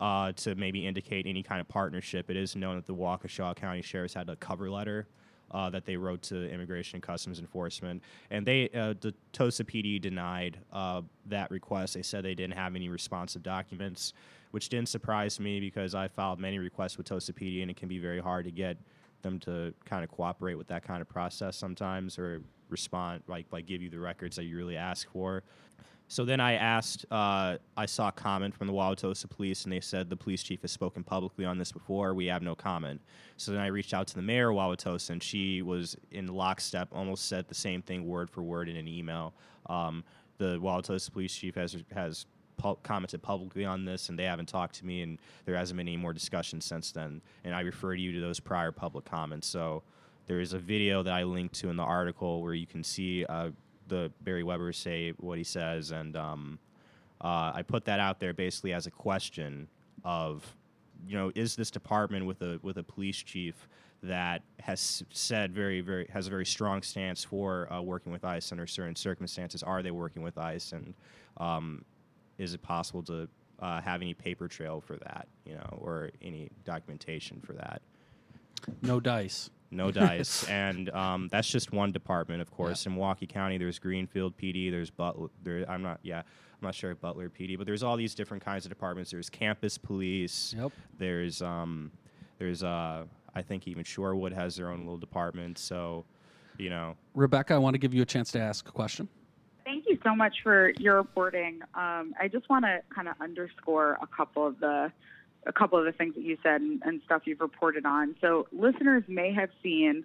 [0.00, 2.30] uh, to maybe indicate any kind of partnership.
[2.30, 5.06] It is known that the Waukesha County Sheriff's had a cover letter
[5.50, 10.00] uh, that they wrote to Immigration and Customs Enforcement, and they uh, the Tosa PD
[10.00, 11.94] denied uh, that request.
[11.94, 14.12] They said they didn't have any responsive documents,
[14.50, 17.88] which didn't surprise me because I filed many requests with Tosa PD, and it can
[17.88, 18.76] be very hard to get
[19.22, 23.66] them to kind of cooperate with that kind of process sometimes, or respond like like
[23.66, 25.42] give you the records that you really ask for.
[26.08, 29.80] So then I asked, uh, I saw a comment from the Wauwatosa police, and they
[29.80, 32.14] said the police chief has spoken publicly on this before.
[32.14, 33.00] We have no comment.
[33.36, 36.88] So then I reached out to the mayor of Wauwatosa, and she was in lockstep,
[36.92, 39.34] almost said the same thing word for word in an email.
[39.68, 40.04] Um,
[40.38, 44.76] the Wauwatosa police chief has has pu- commented publicly on this, and they haven't talked
[44.76, 47.20] to me, and there hasn't been any more discussion since then.
[47.42, 49.48] And I refer you to those prior public comments.
[49.48, 49.82] So
[50.28, 53.24] there is a video that I linked to in the article where you can see.
[53.24, 53.50] Uh,
[53.88, 56.58] the Barry Weber say what he says, and um,
[57.20, 59.68] uh, I put that out there basically as a question
[60.04, 60.44] of,
[61.06, 63.68] you know, is this department with a with a police chief
[64.02, 68.52] that has said very very has a very strong stance for uh, working with ICE
[68.52, 69.62] under certain circumstances?
[69.62, 70.94] Are they working with ICE, and
[71.38, 71.84] um,
[72.38, 73.28] is it possible to
[73.60, 77.80] uh, have any paper trail for that, you know, or any documentation for that?
[78.82, 82.84] No dice no dice, and um, that's just one department, of course.
[82.84, 82.90] Yeah.
[82.90, 85.28] In Milwaukee County, there's Greenfield PD, there's Butler.
[85.42, 88.44] There, I'm not, yeah, I'm not sure if Butler PD, but there's all these different
[88.44, 89.10] kinds of departments.
[89.10, 90.54] There's campus police.
[90.56, 90.72] Yep.
[90.98, 91.92] There's, um,
[92.38, 95.58] there's, uh, I think even Shorewood has their own little department.
[95.58, 96.04] So,
[96.56, 99.08] you know, Rebecca, I want to give you a chance to ask a question.
[99.64, 101.60] Thank you so much for your reporting.
[101.74, 104.92] Um, I just want to kind of underscore a couple of the
[105.46, 108.16] a couple of the things that you said and, and stuff you've reported on.
[108.20, 110.04] So listeners may have seen,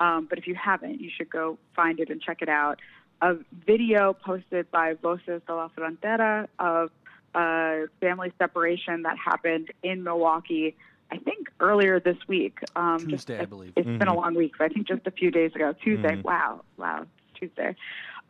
[0.00, 2.80] um, but if you haven't, you should go find it and check it out.
[3.20, 6.90] A video posted by Voces de la Frontera of
[7.34, 10.76] a family separation that happened in Milwaukee.
[11.10, 12.58] I think earlier this week.
[12.74, 13.72] Um, Tuesday, just, I believe.
[13.76, 13.98] It's mm-hmm.
[13.98, 15.74] been a long week, but I think just a few days ago.
[15.82, 16.12] Tuesday.
[16.12, 16.22] Mm-hmm.
[16.22, 17.06] Wow, wow,
[17.38, 17.76] Tuesday.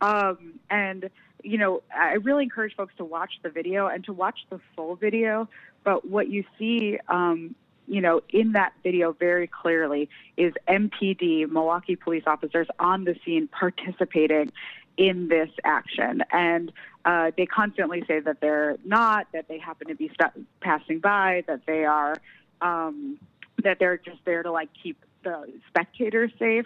[0.01, 1.09] Um, and
[1.43, 4.95] you know, I really encourage folks to watch the video and to watch the full
[4.95, 5.47] video.
[5.83, 7.55] But what you see, um,
[7.87, 13.47] you know, in that video very clearly is MPD, Milwaukee police officers on the scene
[13.47, 14.51] participating
[14.97, 16.23] in this action.
[16.31, 16.71] And
[17.05, 21.43] uh, they constantly say that they're not, that they happen to be st- passing by,
[21.47, 22.15] that they are,
[22.61, 23.19] um,
[23.63, 26.65] that they're just there to like keep the spectators safe.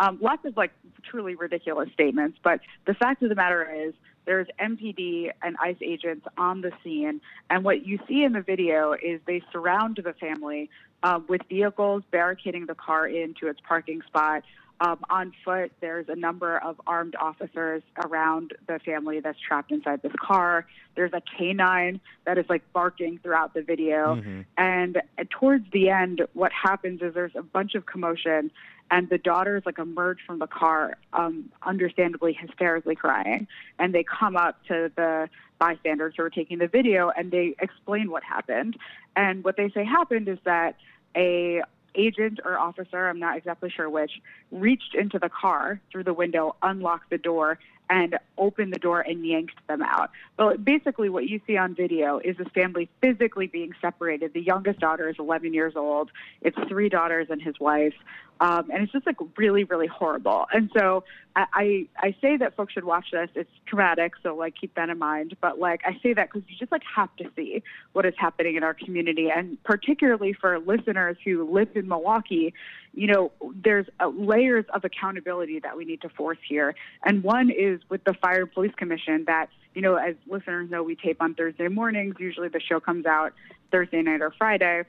[0.00, 0.72] Um, lots of like
[1.04, 2.38] truly ridiculous statements.
[2.42, 3.92] But the fact of the matter is,
[4.26, 8.92] there's MPD and ICE agents on the scene, and what you see in the video
[8.92, 10.70] is they surround the family
[11.02, 14.42] um, with vehicles barricading the car into its parking spot.
[14.82, 20.00] Um, on foot, there's a number of armed officers around the family that's trapped inside
[20.00, 20.66] this car.
[20.96, 24.16] There's a canine that is like barking throughout the video.
[24.16, 24.40] Mm-hmm.
[24.56, 28.50] And towards the end, what happens is there's a bunch of commotion,
[28.90, 33.46] and the daughters like emerge from the car, um, understandably hysterically crying,
[33.78, 38.10] and they come up to the bystanders who are taking the video and they explain
[38.10, 38.76] what happened.
[39.14, 40.76] And what they say happened is that
[41.16, 41.62] a
[41.94, 44.12] agent or officer, I'm not exactly sure which,
[44.50, 47.58] reached into the car through the window, unlocked the door,
[47.90, 50.10] and opened the door and yanked them out.
[50.36, 54.32] But basically, what you see on video is this family physically being separated.
[54.32, 56.10] The youngest daughter is 11 years old.
[56.40, 57.94] It's three daughters and his wife.
[58.40, 60.46] Um, and it's just like really, really horrible.
[60.50, 61.04] And so
[61.36, 63.28] I, I, I say that folks should watch this.
[63.34, 65.36] It's traumatic, so like keep that in mind.
[65.42, 68.56] But like I say that because you just like have to see what is happening
[68.56, 72.54] in our community, and particularly for listeners who live in Milwaukee,
[72.94, 73.30] you know,
[73.62, 76.74] there's uh, layers of accountability that we need to force here.
[77.04, 80.96] And one is with the Fire Police Commission that, you know, as listeners know, we
[80.96, 82.16] tape on Thursday mornings.
[82.18, 83.32] Usually the show comes out
[83.70, 84.84] Thursday night or Friday.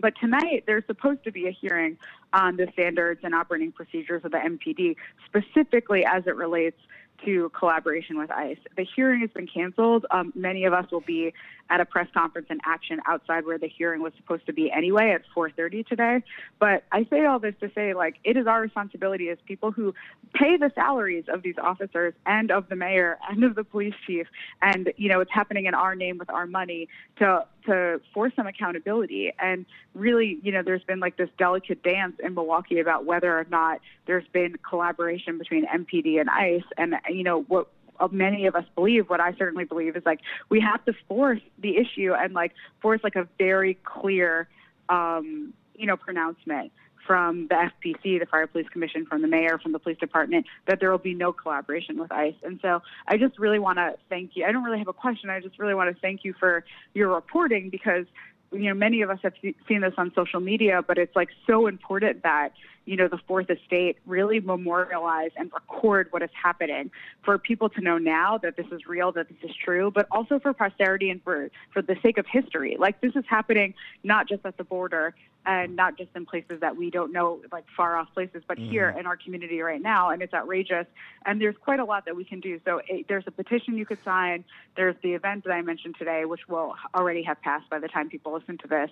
[0.00, 1.98] But tonight, there's supposed to be a hearing
[2.32, 6.78] on the standards and operating procedures of the MPD, specifically as it relates
[7.24, 8.58] to collaboration with ICE.
[8.76, 10.06] The hearing has been canceled.
[10.10, 11.32] Um, many of us will be
[11.70, 15.12] at a press conference in action outside where the hearing was supposed to be anyway
[15.12, 16.22] at 4:30 today.
[16.58, 19.94] But I say all this to say, like, it is our responsibility as people who
[20.34, 24.26] pay the salaries of these officers and of the mayor and of the police chief,
[24.60, 28.46] and you know, it's happening in our name with our money to to force some
[28.46, 29.32] accountability.
[29.38, 33.46] And really, you know, there's been like this delicate dance in Milwaukee about whether or
[33.50, 37.68] not there's been collaboration between MPD and ICE, and you know what
[38.10, 41.76] many of us believe, what I certainly believe is like we have to force the
[41.76, 44.48] issue and like force like a very clear,
[44.88, 46.72] um, you know, pronouncement
[47.06, 50.80] from the FPC, the Fire Police Commission, from the mayor, from the police department, that
[50.80, 52.34] there will be no collaboration with ICE.
[52.42, 54.44] And so I just really want to thank you.
[54.44, 55.28] I don't really have a question.
[55.28, 58.06] I just really want to thank you for your reporting because
[58.52, 61.66] you know many of us have seen this on social media, but it's like so
[61.66, 62.50] important that
[62.86, 66.90] you know, the fourth estate really memorialize and record what is happening
[67.24, 70.38] for people to know now that this is real, that this is true, but also
[70.38, 72.76] for posterity and for, for the sake of history.
[72.78, 75.14] Like this is happening not just at the border
[75.46, 78.70] and not just in places that we don't know, like far off places, but mm-hmm.
[78.70, 80.10] here in our community right now.
[80.10, 80.86] And it's outrageous.
[81.26, 82.60] And there's quite a lot that we can do.
[82.64, 84.44] So it, there's a petition you could sign.
[84.76, 88.08] There's the event that I mentioned today, which will already have passed by the time
[88.08, 88.90] people listen to this.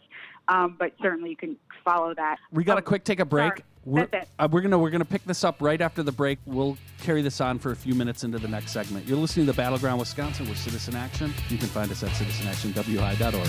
[0.49, 2.37] Um, but certainly you can follow that.
[2.51, 3.53] We got um, a quick take a break.
[3.53, 3.63] Sorry.
[3.85, 6.39] We're, uh, we're gonna we're gonna pick this up right after the break.
[6.47, 9.09] We'll carry this on for a few minutes into the next segment.
[9.09, 11.35] You're listening to Battleground Wisconsin with Citizen Action.
[11.49, 13.49] You can find us at citizenactionwi.org.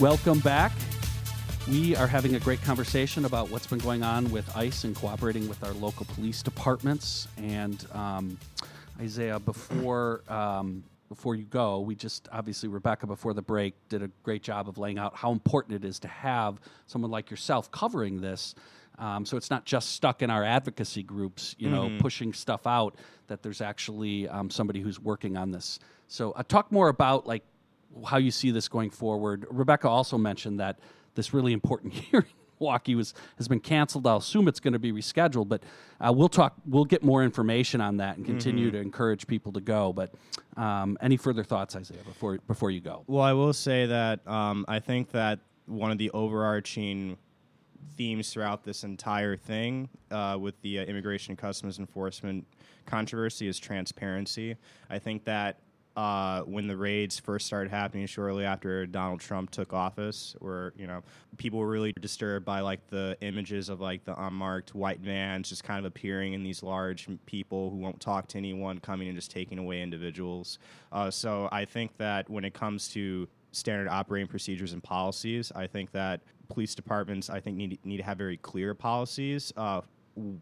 [0.00, 0.70] Welcome back.
[1.68, 5.48] We are having a great conversation about what's been going on with ICE and cooperating
[5.48, 7.26] with our local police departments.
[7.36, 8.38] And um,
[9.00, 14.08] Isaiah, before um, before you go, we just obviously Rebecca before the break did a
[14.22, 18.20] great job of laying out how important it is to have someone like yourself covering
[18.20, 18.54] this.
[18.98, 21.98] Um, so it's not just stuck in our advocacy groups, you know, mm-hmm.
[21.98, 22.96] pushing stuff out.
[23.28, 25.78] That there's actually um, somebody who's working on this.
[26.08, 27.44] So uh, talk more about like
[28.06, 29.46] how you see this going forward.
[29.50, 30.80] Rebecca also mentioned that
[31.14, 32.26] this really important hearing
[32.60, 34.06] Milwaukee was has been canceled.
[34.06, 35.62] I'll assume it's going to be rescheduled, but
[36.00, 36.54] uh, we'll talk.
[36.66, 38.76] We'll get more information on that and continue mm-hmm.
[38.76, 39.92] to encourage people to go.
[39.92, 40.12] But
[40.56, 43.04] um, any further thoughts, Isaiah, before before you go?
[43.06, 47.16] Well, I will say that um, I think that one of the overarching
[47.96, 52.46] themes throughout this entire thing uh, with the uh, immigration and customs enforcement
[52.86, 54.56] controversy is transparency.
[54.88, 55.58] I think that
[55.98, 60.86] uh, when the raids first started happening shortly after Donald Trump took office, where you
[60.86, 61.02] know
[61.38, 65.64] people were really disturbed by like the images of like the unmarked white vans just
[65.64, 69.32] kind of appearing in these large people who won't talk to anyone, coming and just
[69.32, 70.60] taking away individuals.
[70.92, 75.66] Uh, so I think that when it comes to standard operating procedures and policies, I
[75.66, 79.52] think that police departments I think need need to have very clear policies.
[79.56, 79.80] Uh,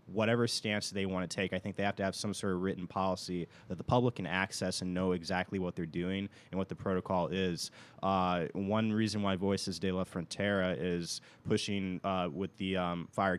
[0.06, 2.62] whatever stance they want to take, I think they have to have some sort of
[2.62, 6.68] written policy that the public can access and know exactly what they're doing and what
[6.68, 7.70] the protocol is.
[8.02, 13.38] Uh, one reason why Voces de la Frontera is pushing uh, with the um, fire,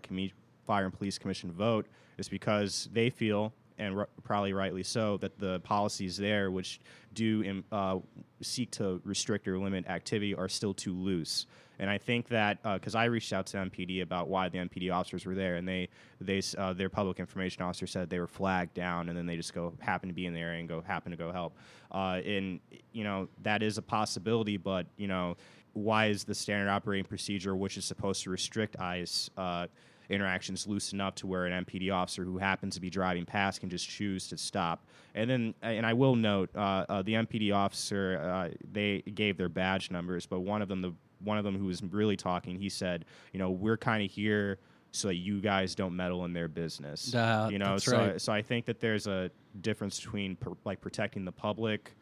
[0.66, 1.88] fire and police commission vote
[2.18, 6.80] is because they feel and r- probably rightly so, that the policies there, which
[7.14, 7.98] do uh,
[8.42, 11.46] seek to restrict or limit activity, are still too loose.
[11.80, 14.92] And I think that because uh, I reached out to MPD about why the MPD
[14.94, 18.74] officers were there, and they they uh, their public information officer said they were flagged
[18.74, 21.12] down, and then they just go happen to be in the area and go happen
[21.12, 21.56] to go help.
[21.92, 22.60] Uh, and
[22.94, 25.36] you know that is a possibility, but you know
[25.74, 29.68] why is the standard operating procedure, which is supposed to restrict ICE uh,
[30.10, 33.70] interactions, loosened up to where an MPD officer who happens to be driving past can
[33.70, 34.86] just choose to stop?
[35.14, 39.50] And then, and I will note, uh, uh, the MPD officer uh, they gave their
[39.50, 40.94] badge numbers, but one of them, the
[41.28, 44.58] one of them who was really talking, he said, you know, we're kind of here
[44.92, 47.14] so that you guys don't meddle in their business.
[47.14, 48.22] Uh, you know, so right.
[48.22, 49.30] so I think that there's a
[49.62, 51.96] difference between per, like protecting the public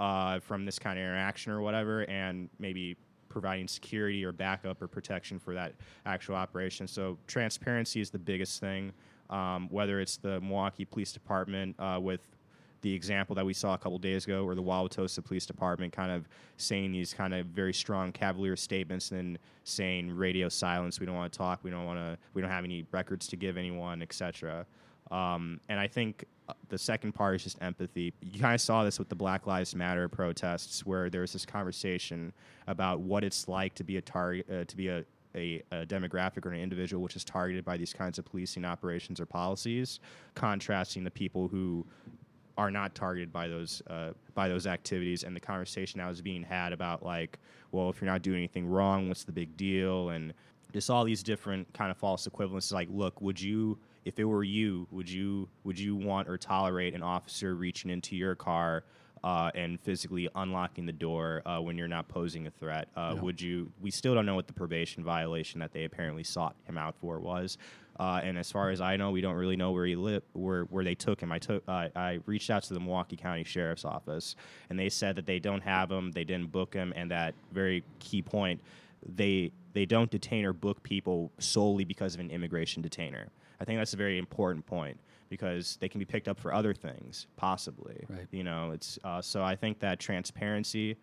[0.00, 2.96] uh, from this kind of interaction or whatever, and maybe
[3.28, 5.74] providing security or backup or protection for that
[6.06, 6.86] actual operation.
[6.88, 8.92] So transparency is the biggest thing.
[9.30, 12.20] Um, whether it's the Milwaukee Police Department uh, with
[12.82, 16.10] the example that we saw a couple days ago, or the Wauwatosa Police Department kind
[16.10, 21.06] of saying these kind of very strong cavalier statements and then saying radio silence, we
[21.06, 23.56] don't want to talk, we don't want to, we don't have any records to give
[23.56, 24.66] anyone, etc.
[25.10, 28.12] Um, and I think uh, the second part is just empathy.
[28.20, 31.46] You kind of saw this with the Black Lives Matter protests, where there was this
[31.46, 32.32] conversation
[32.66, 35.04] about what it's like to be a target, uh, to be a
[35.34, 39.20] a, a, demographic or an individual which is targeted by these kinds of policing operations
[39.20, 40.00] or policies,
[40.34, 41.86] contrasting the people who
[42.56, 45.24] are not targeted by those uh, by those activities.
[45.24, 47.38] And the conversation that was being had about like,
[47.70, 50.10] well, if you're not doing anything wrong, what's the big deal?
[50.10, 50.32] And
[50.72, 52.72] just all these different kind of false equivalences.
[52.72, 56.94] Like, look, would you, if it were you, would you would you want or tolerate
[56.94, 58.84] an officer reaching into your car?
[59.24, 62.88] Uh, and physically unlocking the door uh, when you're not posing a threat.
[62.96, 63.70] Uh, Would you?
[63.80, 67.20] We still don't know what the probation violation that they apparently sought him out for
[67.20, 67.56] was.
[67.98, 70.64] Uh, and as far as I know, we don't really know where he lived, where
[70.64, 71.30] where they took him.
[71.30, 74.34] I took, uh, I reached out to the Milwaukee County Sheriff's Office,
[74.70, 77.84] and they said that they don't have him, they didn't book him, and that very
[77.98, 78.60] key point,
[79.06, 83.28] they they don't detain or book people solely because of an immigration detainer.
[83.60, 86.74] I think that's a very important point because they can be picked up for other
[86.74, 88.04] things, possibly.
[88.08, 88.26] Right.
[88.30, 90.96] You know, it's uh, so I think that transparency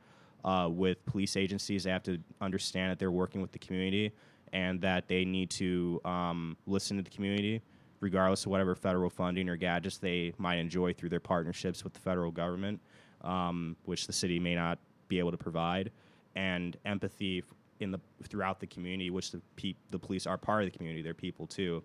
[0.44, 4.12] uh, with police agencies, they have to understand that they're working with the community
[4.54, 7.62] and that they need to um, listen to the community,
[8.00, 12.00] regardless of whatever federal funding or gadgets they might enjoy through their partnerships with the
[12.00, 12.80] federal government,
[13.22, 15.91] um, which the city may not be able to provide,
[16.36, 17.43] and empathy
[17.80, 21.02] in the throughout the community, which the pe- the police are part of the community,
[21.02, 21.84] they're people too.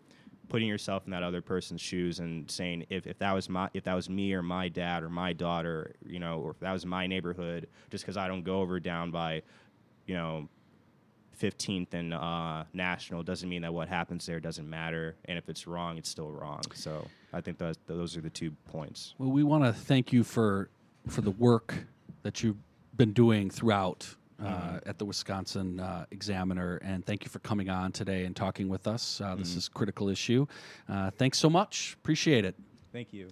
[0.48, 3.84] Putting yourself in that other person's shoes and saying, if, if that was my if
[3.84, 6.84] that was me or my dad or my daughter, you know, or if that was
[6.84, 9.42] my neighborhood, just because I don't go over down by,
[10.06, 10.48] you know,
[11.34, 15.66] 15th and uh, national doesn't mean that what happens there doesn't matter, and if it's
[15.66, 16.62] wrong, it's still wrong.
[16.74, 19.14] So I think those those are the two points.
[19.18, 20.68] Well, we want to thank you for
[21.08, 21.74] for the work
[22.22, 22.56] that you've
[22.96, 24.08] been doing throughout
[24.42, 28.68] uh, at the Wisconsin uh, Examiner, and thank you for coming on today and talking
[28.68, 29.20] with us.
[29.20, 30.46] Uh, This is a critical issue.
[30.88, 31.96] Uh, thanks so much.
[32.02, 32.54] Appreciate it.
[32.92, 33.28] Thank you.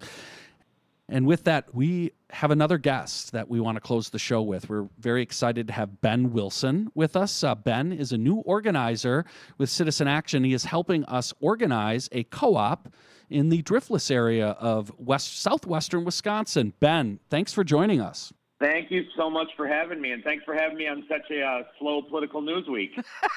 [1.09, 4.69] And with that, we have another guest that we want to close the show with.
[4.69, 7.45] We're very excited to have Ben Wilson with us.
[7.45, 9.25] Uh, ben is a new organizer
[9.59, 10.45] with Citizen Action.
[10.45, 12.89] He is helping us organize a co op
[13.29, 16.73] in the driftless area of west southwestern Wisconsin.
[16.81, 18.33] Ben, thanks for joining us.
[18.63, 21.43] Thank you so much for having me, and thanks for having me on such a
[21.43, 22.93] uh, slow political news week.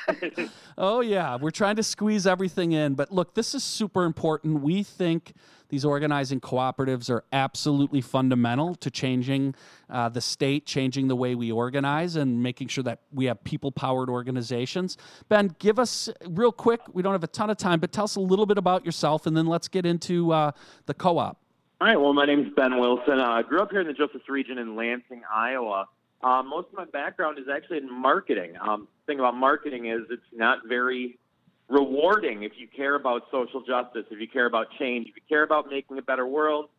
[0.78, 1.38] Oh, yeah.
[1.38, 2.96] We're trying to squeeze everything in.
[2.96, 4.62] But look, this is super important.
[4.62, 5.34] We think
[5.70, 9.56] these organizing cooperatives are absolutely fundamental to changing
[9.90, 13.72] uh, the state, changing the way we organize, and making sure that we have people
[13.72, 14.98] powered organizations.
[15.30, 18.16] Ben, give us real quick, we don't have a ton of time, but tell us
[18.16, 20.52] a little bit about yourself, and then let's get into uh,
[20.86, 21.38] the co op.
[21.82, 23.20] All right, well, my name is Ben Wilson.
[23.20, 25.88] I uh, grew up here in the Driftless region in Lansing, Iowa.
[26.24, 28.54] Uh, most of my background is actually in marketing.
[28.62, 31.20] Um, the thing about marketing is it's not very
[31.68, 35.44] rewarding if you care about social justice, if you care about change, if you care
[35.44, 36.70] about making a better world,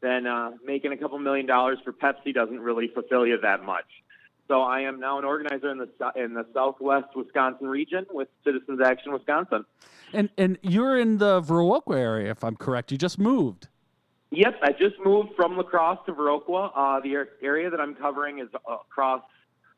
[0.00, 3.86] then uh, making a couple million dollars for Pepsi doesn't really fulfill you that much.
[4.48, 8.80] So I am now an organizer in the in the Southwest Wisconsin region with Citizens
[8.84, 9.64] Action Wisconsin.
[10.12, 12.90] And and you're in the Viroqua area, if I'm correct.
[12.90, 13.68] You just moved.
[14.30, 16.72] Yep, I just moved from La Crosse to Viroqua.
[16.74, 19.22] Uh, the area that I'm covering is across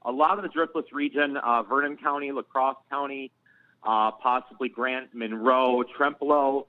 [0.02, 3.32] a lot of the driftless region, uh, Vernon County, La Crosse County,
[3.86, 6.66] uh, possibly Grant, Monroe, Trempealeau,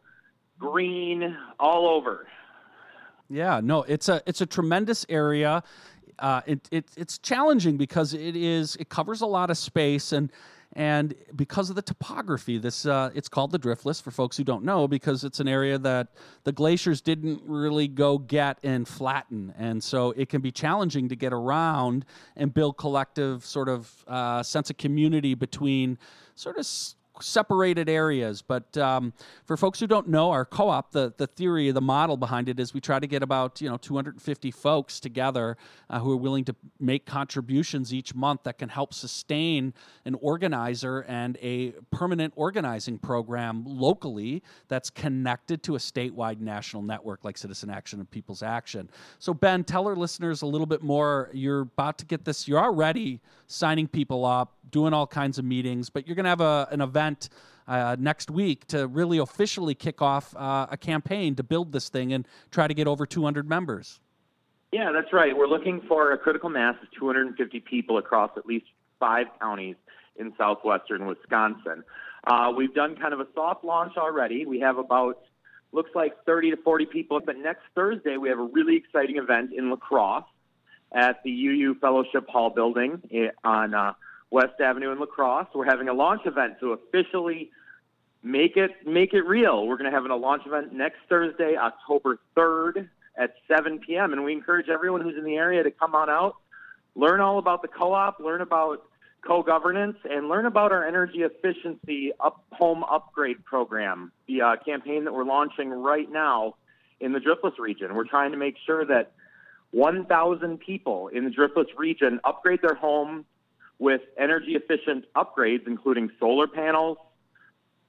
[0.59, 2.28] Green, all over.
[3.30, 5.63] Yeah, no, it's a it's a tremendous area.
[6.20, 10.32] Uh, it, it it's challenging because it is it covers a lot of space and
[10.78, 14.66] and because of the topography, this uh, it's called the Driftless for folks who don't
[14.66, 16.09] know because it's an area that
[16.43, 21.16] the glaciers didn't really go get and flatten, and so it can be challenging to
[21.16, 22.03] get around
[22.36, 25.97] and build collective sort of uh, sense of community between
[26.36, 26.66] sort of
[27.22, 28.41] separated areas.
[28.41, 29.13] But um,
[29.45, 32.74] for folks who don't know our co-op, the the theory, the model behind it is
[32.74, 35.57] we try to get about you know 250 folks together
[35.89, 39.74] uh, who are willing to make contributions each month that can help sustain
[40.05, 47.24] an organizer and a permanent organizing program locally that's connected to a statewide national network
[47.24, 48.89] like Citizen Action and People's Action.
[49.20, 51.30] So Ben, tell our listeners a little bit more.
[51.34, 52.47] You're about to get this.
[52.47, 56.41] You're already signing people up, doing all kinds of meetings, but you're going to have
[56.41, 57.30] a, an event
[57.68, 62.13] uh, next week to really officially kick off uh, a campaign to build this thing
[62.13, 63.99] and try to get over 200 members.
[64.72, 65.36] Yeah, that's right.
[65.36, 68.66] We're looking for a critical mass of 250 people across at least
[68.99, 69.76] five counties
[70.18, 71.84] in southwestern Wisconsin.
[72.26, 74.45] Uh, we've done kind of a soft launch already.
[74.45, 75.20] We have about
[75.76, 77.20] looks like 30 to 40 people.
[77.24, 80.24] But next Thursday, we have a really exciting event in La Crosse
[80.93, 83.01] at the UU Fellowship Hall building
[83.43, 83.93] on uh,
[84.32, 85.47] West Avenue in La Crosse.
[85.53, 87.51] We're having a launch event to officially
[88.23, 89.67] make it make it real.
[89.67, 94.13] We're going to have a launch event next Thursday, October 3rd at 7 p.m.
[94.13, 96.36] And we encourage everyone who's in the area to come on out,
[96.95, 98.84] learn all about the co-op, learn about
[99.26, 105.13] co-governance, and learn about our energy efficiency up home upgrade program, the uh, campaign that
[105.13, 106.55] we're launching right now
[106.99, 107.95] in the Driftless region.
[107.95, 109.13] We're trying to make sure that
[109.71, 113.26] 1,000 people in the Driftless region upgrade their home
[113.80, 116.97] with energy efficient upgrades, including solar panels,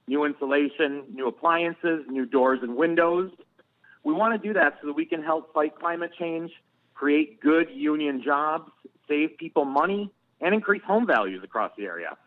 [0.07, 3.31] new insulation, new appliances, new doors and windows.
[4.03, 6.51] We want to do that so that we can help fight climate change,
[6.93, 8.71] create good union jobs,
[9.07, 10.11] save people money,
[10.41, 12.17] and increase home values across the area.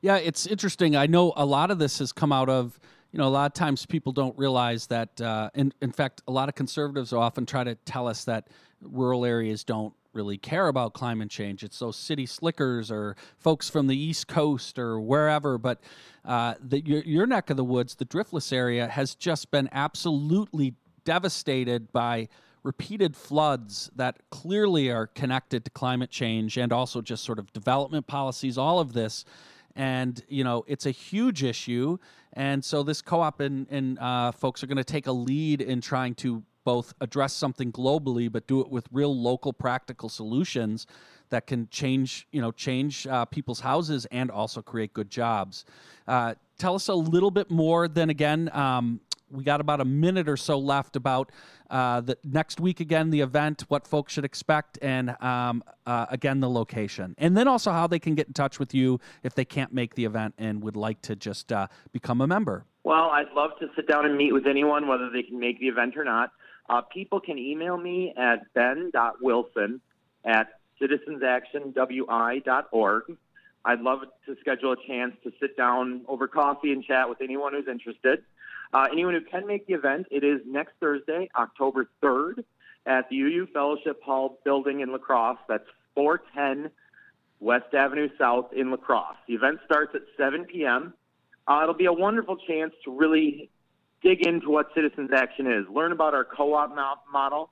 [0.00, 0.96] Yeah, it's interesting.
[0.96, 2.78] I know a lot of this has come out of
[3.12, 5.18] you know, a lot of times people don't realize that.
[5.20, 8.48] Uh, in, in fact, a lot of conservatives often try to tell us that
[8.82, 11.62] rural areas don't really care about climate change.
[11.62, 15.58] It's those city slickers or folks from the East Coast or wherever.
[15.58, 15.80] But
[16.24, 20.74] uh, the, your, your neck of the woods, the Driftless area, has just been absolutely
[21.04, 22.28] devastated by
[22.62, 28.06] repeated floods that clearly are connected to climate change and also just sort of development
[28.06, 29.24] policies, all of this.
[29.76, 31.98] And, you know, it's a huge issue.
[32.32, 35.62] And so this co op and, and uh, folks are going to take a lead
[35.62, 40.86] in trying to both address something globally, but do it with real local practical solutions
[41.30, 45.64] that can change, you know, change uh, people's houses and also create good jobs.
[46.06, 47.88] Uh, tell us a little bit more.
[47.88, 49.00] Then again, um,
[49.30, 51.32] we got about a minute or so left about
[51.70, 56.40] uh, the next week again the event what folks should expect and um, uh, again
[56.40, 59.44] the location and then also how they can get in touch with you if they
[59.44, 63.30] can't make the event and would like to just uh, become a member well i'd
[63.34, 66.04] love to sit down and meet with anyone whether they can make the event or
[66.04, 66.32] not
[66.68, 69.80] uh, people can email me at ben.wilson
[70.24, 70.48] at
[70.80, 73.02] citizensactionwi.org
[73.64, 77.52] i'd love to schedule a chance to sit down over coffee and chat with anyone
[77.52, 78.22] who's interested
[78.72, 82.44] uh, anyone who can make the event, it is next Thursday, October 3rd,
[82.86, 85.38] at the UU Fellowship Hall building in La Crosse.
[85.48, 86.70] That's 410
[87.40, 89.16] West Avenue South in La Crosse.
[89.26, 90.92] The event starts at 7 p.m.
[91.46, 93.50] Uh, it'll be a wonderful chance to really
[94.02, 96.74] dig into what Citizens Action is, learn about our co op
[97.12, 97.50] model,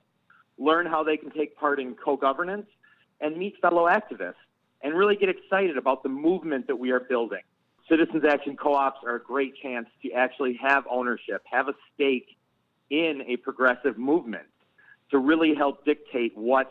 [0.57, 2.67] learn how they can take part in co governance,
[3.21, 4.35] and meet fellow activists,
[4.81, 7.41] and really get excited about the movement that we are building.
[7.89, 12.37] Citizens Action co-ops are a great chance to actually have ownership, have a stake
[12.89, 14.45] in a progressive movement
[15.11, 16.69] to really help dictate what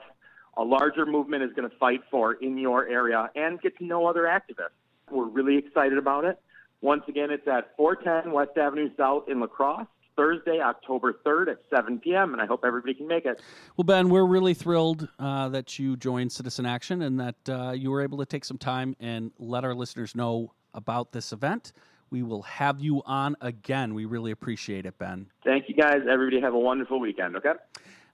[0.57, 4.07] a larger movement is going to fight for in your area and get to know
[4.07, 4.77] other activists.
[5.11, 6.39] We're really excited about it.
[6.81, 9.87] Once again, it's at 410 West Avenue South in La Crosse.
[10.17, 13.41] Thursday, October 3rd at 7 p.m., and I hope everybody can make it.
[13.77, 17.91] Well, Ben, we're really thrilled uh, that you joined Citizen Action and that uh, you
[17.91, 21.73] were able to take some time and let our listeners know about this event.
[22.11, 23.95] We will have you on again.
[23.95, 25.27] We really appreciate it, Ben.
[25.45, 25.99] Thank you, guys.
[26.09, 27.53] Everybody have a wonderful weekend, okay?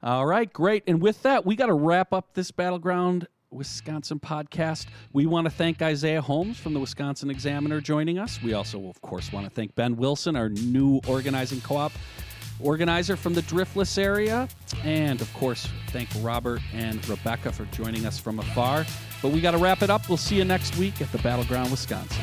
[0.03, 0.83] All right, great.
[0.87, 4.87] And with that, we got to wrap up this Battleground Wisconsin podcast.
[5.13, 8.43] We want to thank Isaiah Holmes from the Wisconsin Examiner joining us.
[8.43, 11.93] We also, of course, want to thank Ben Wilson, our new organizing co op
[12.61, 14.49] organizer from the Driftless area.
[14.85, 18.87] And of course, thank Robert and Rebecca for joining us from afar.
[19.21, 20.09] But we got to wrap it up.
[20.09, 22.23] We'll see you next week at the Battleground Wisconsin.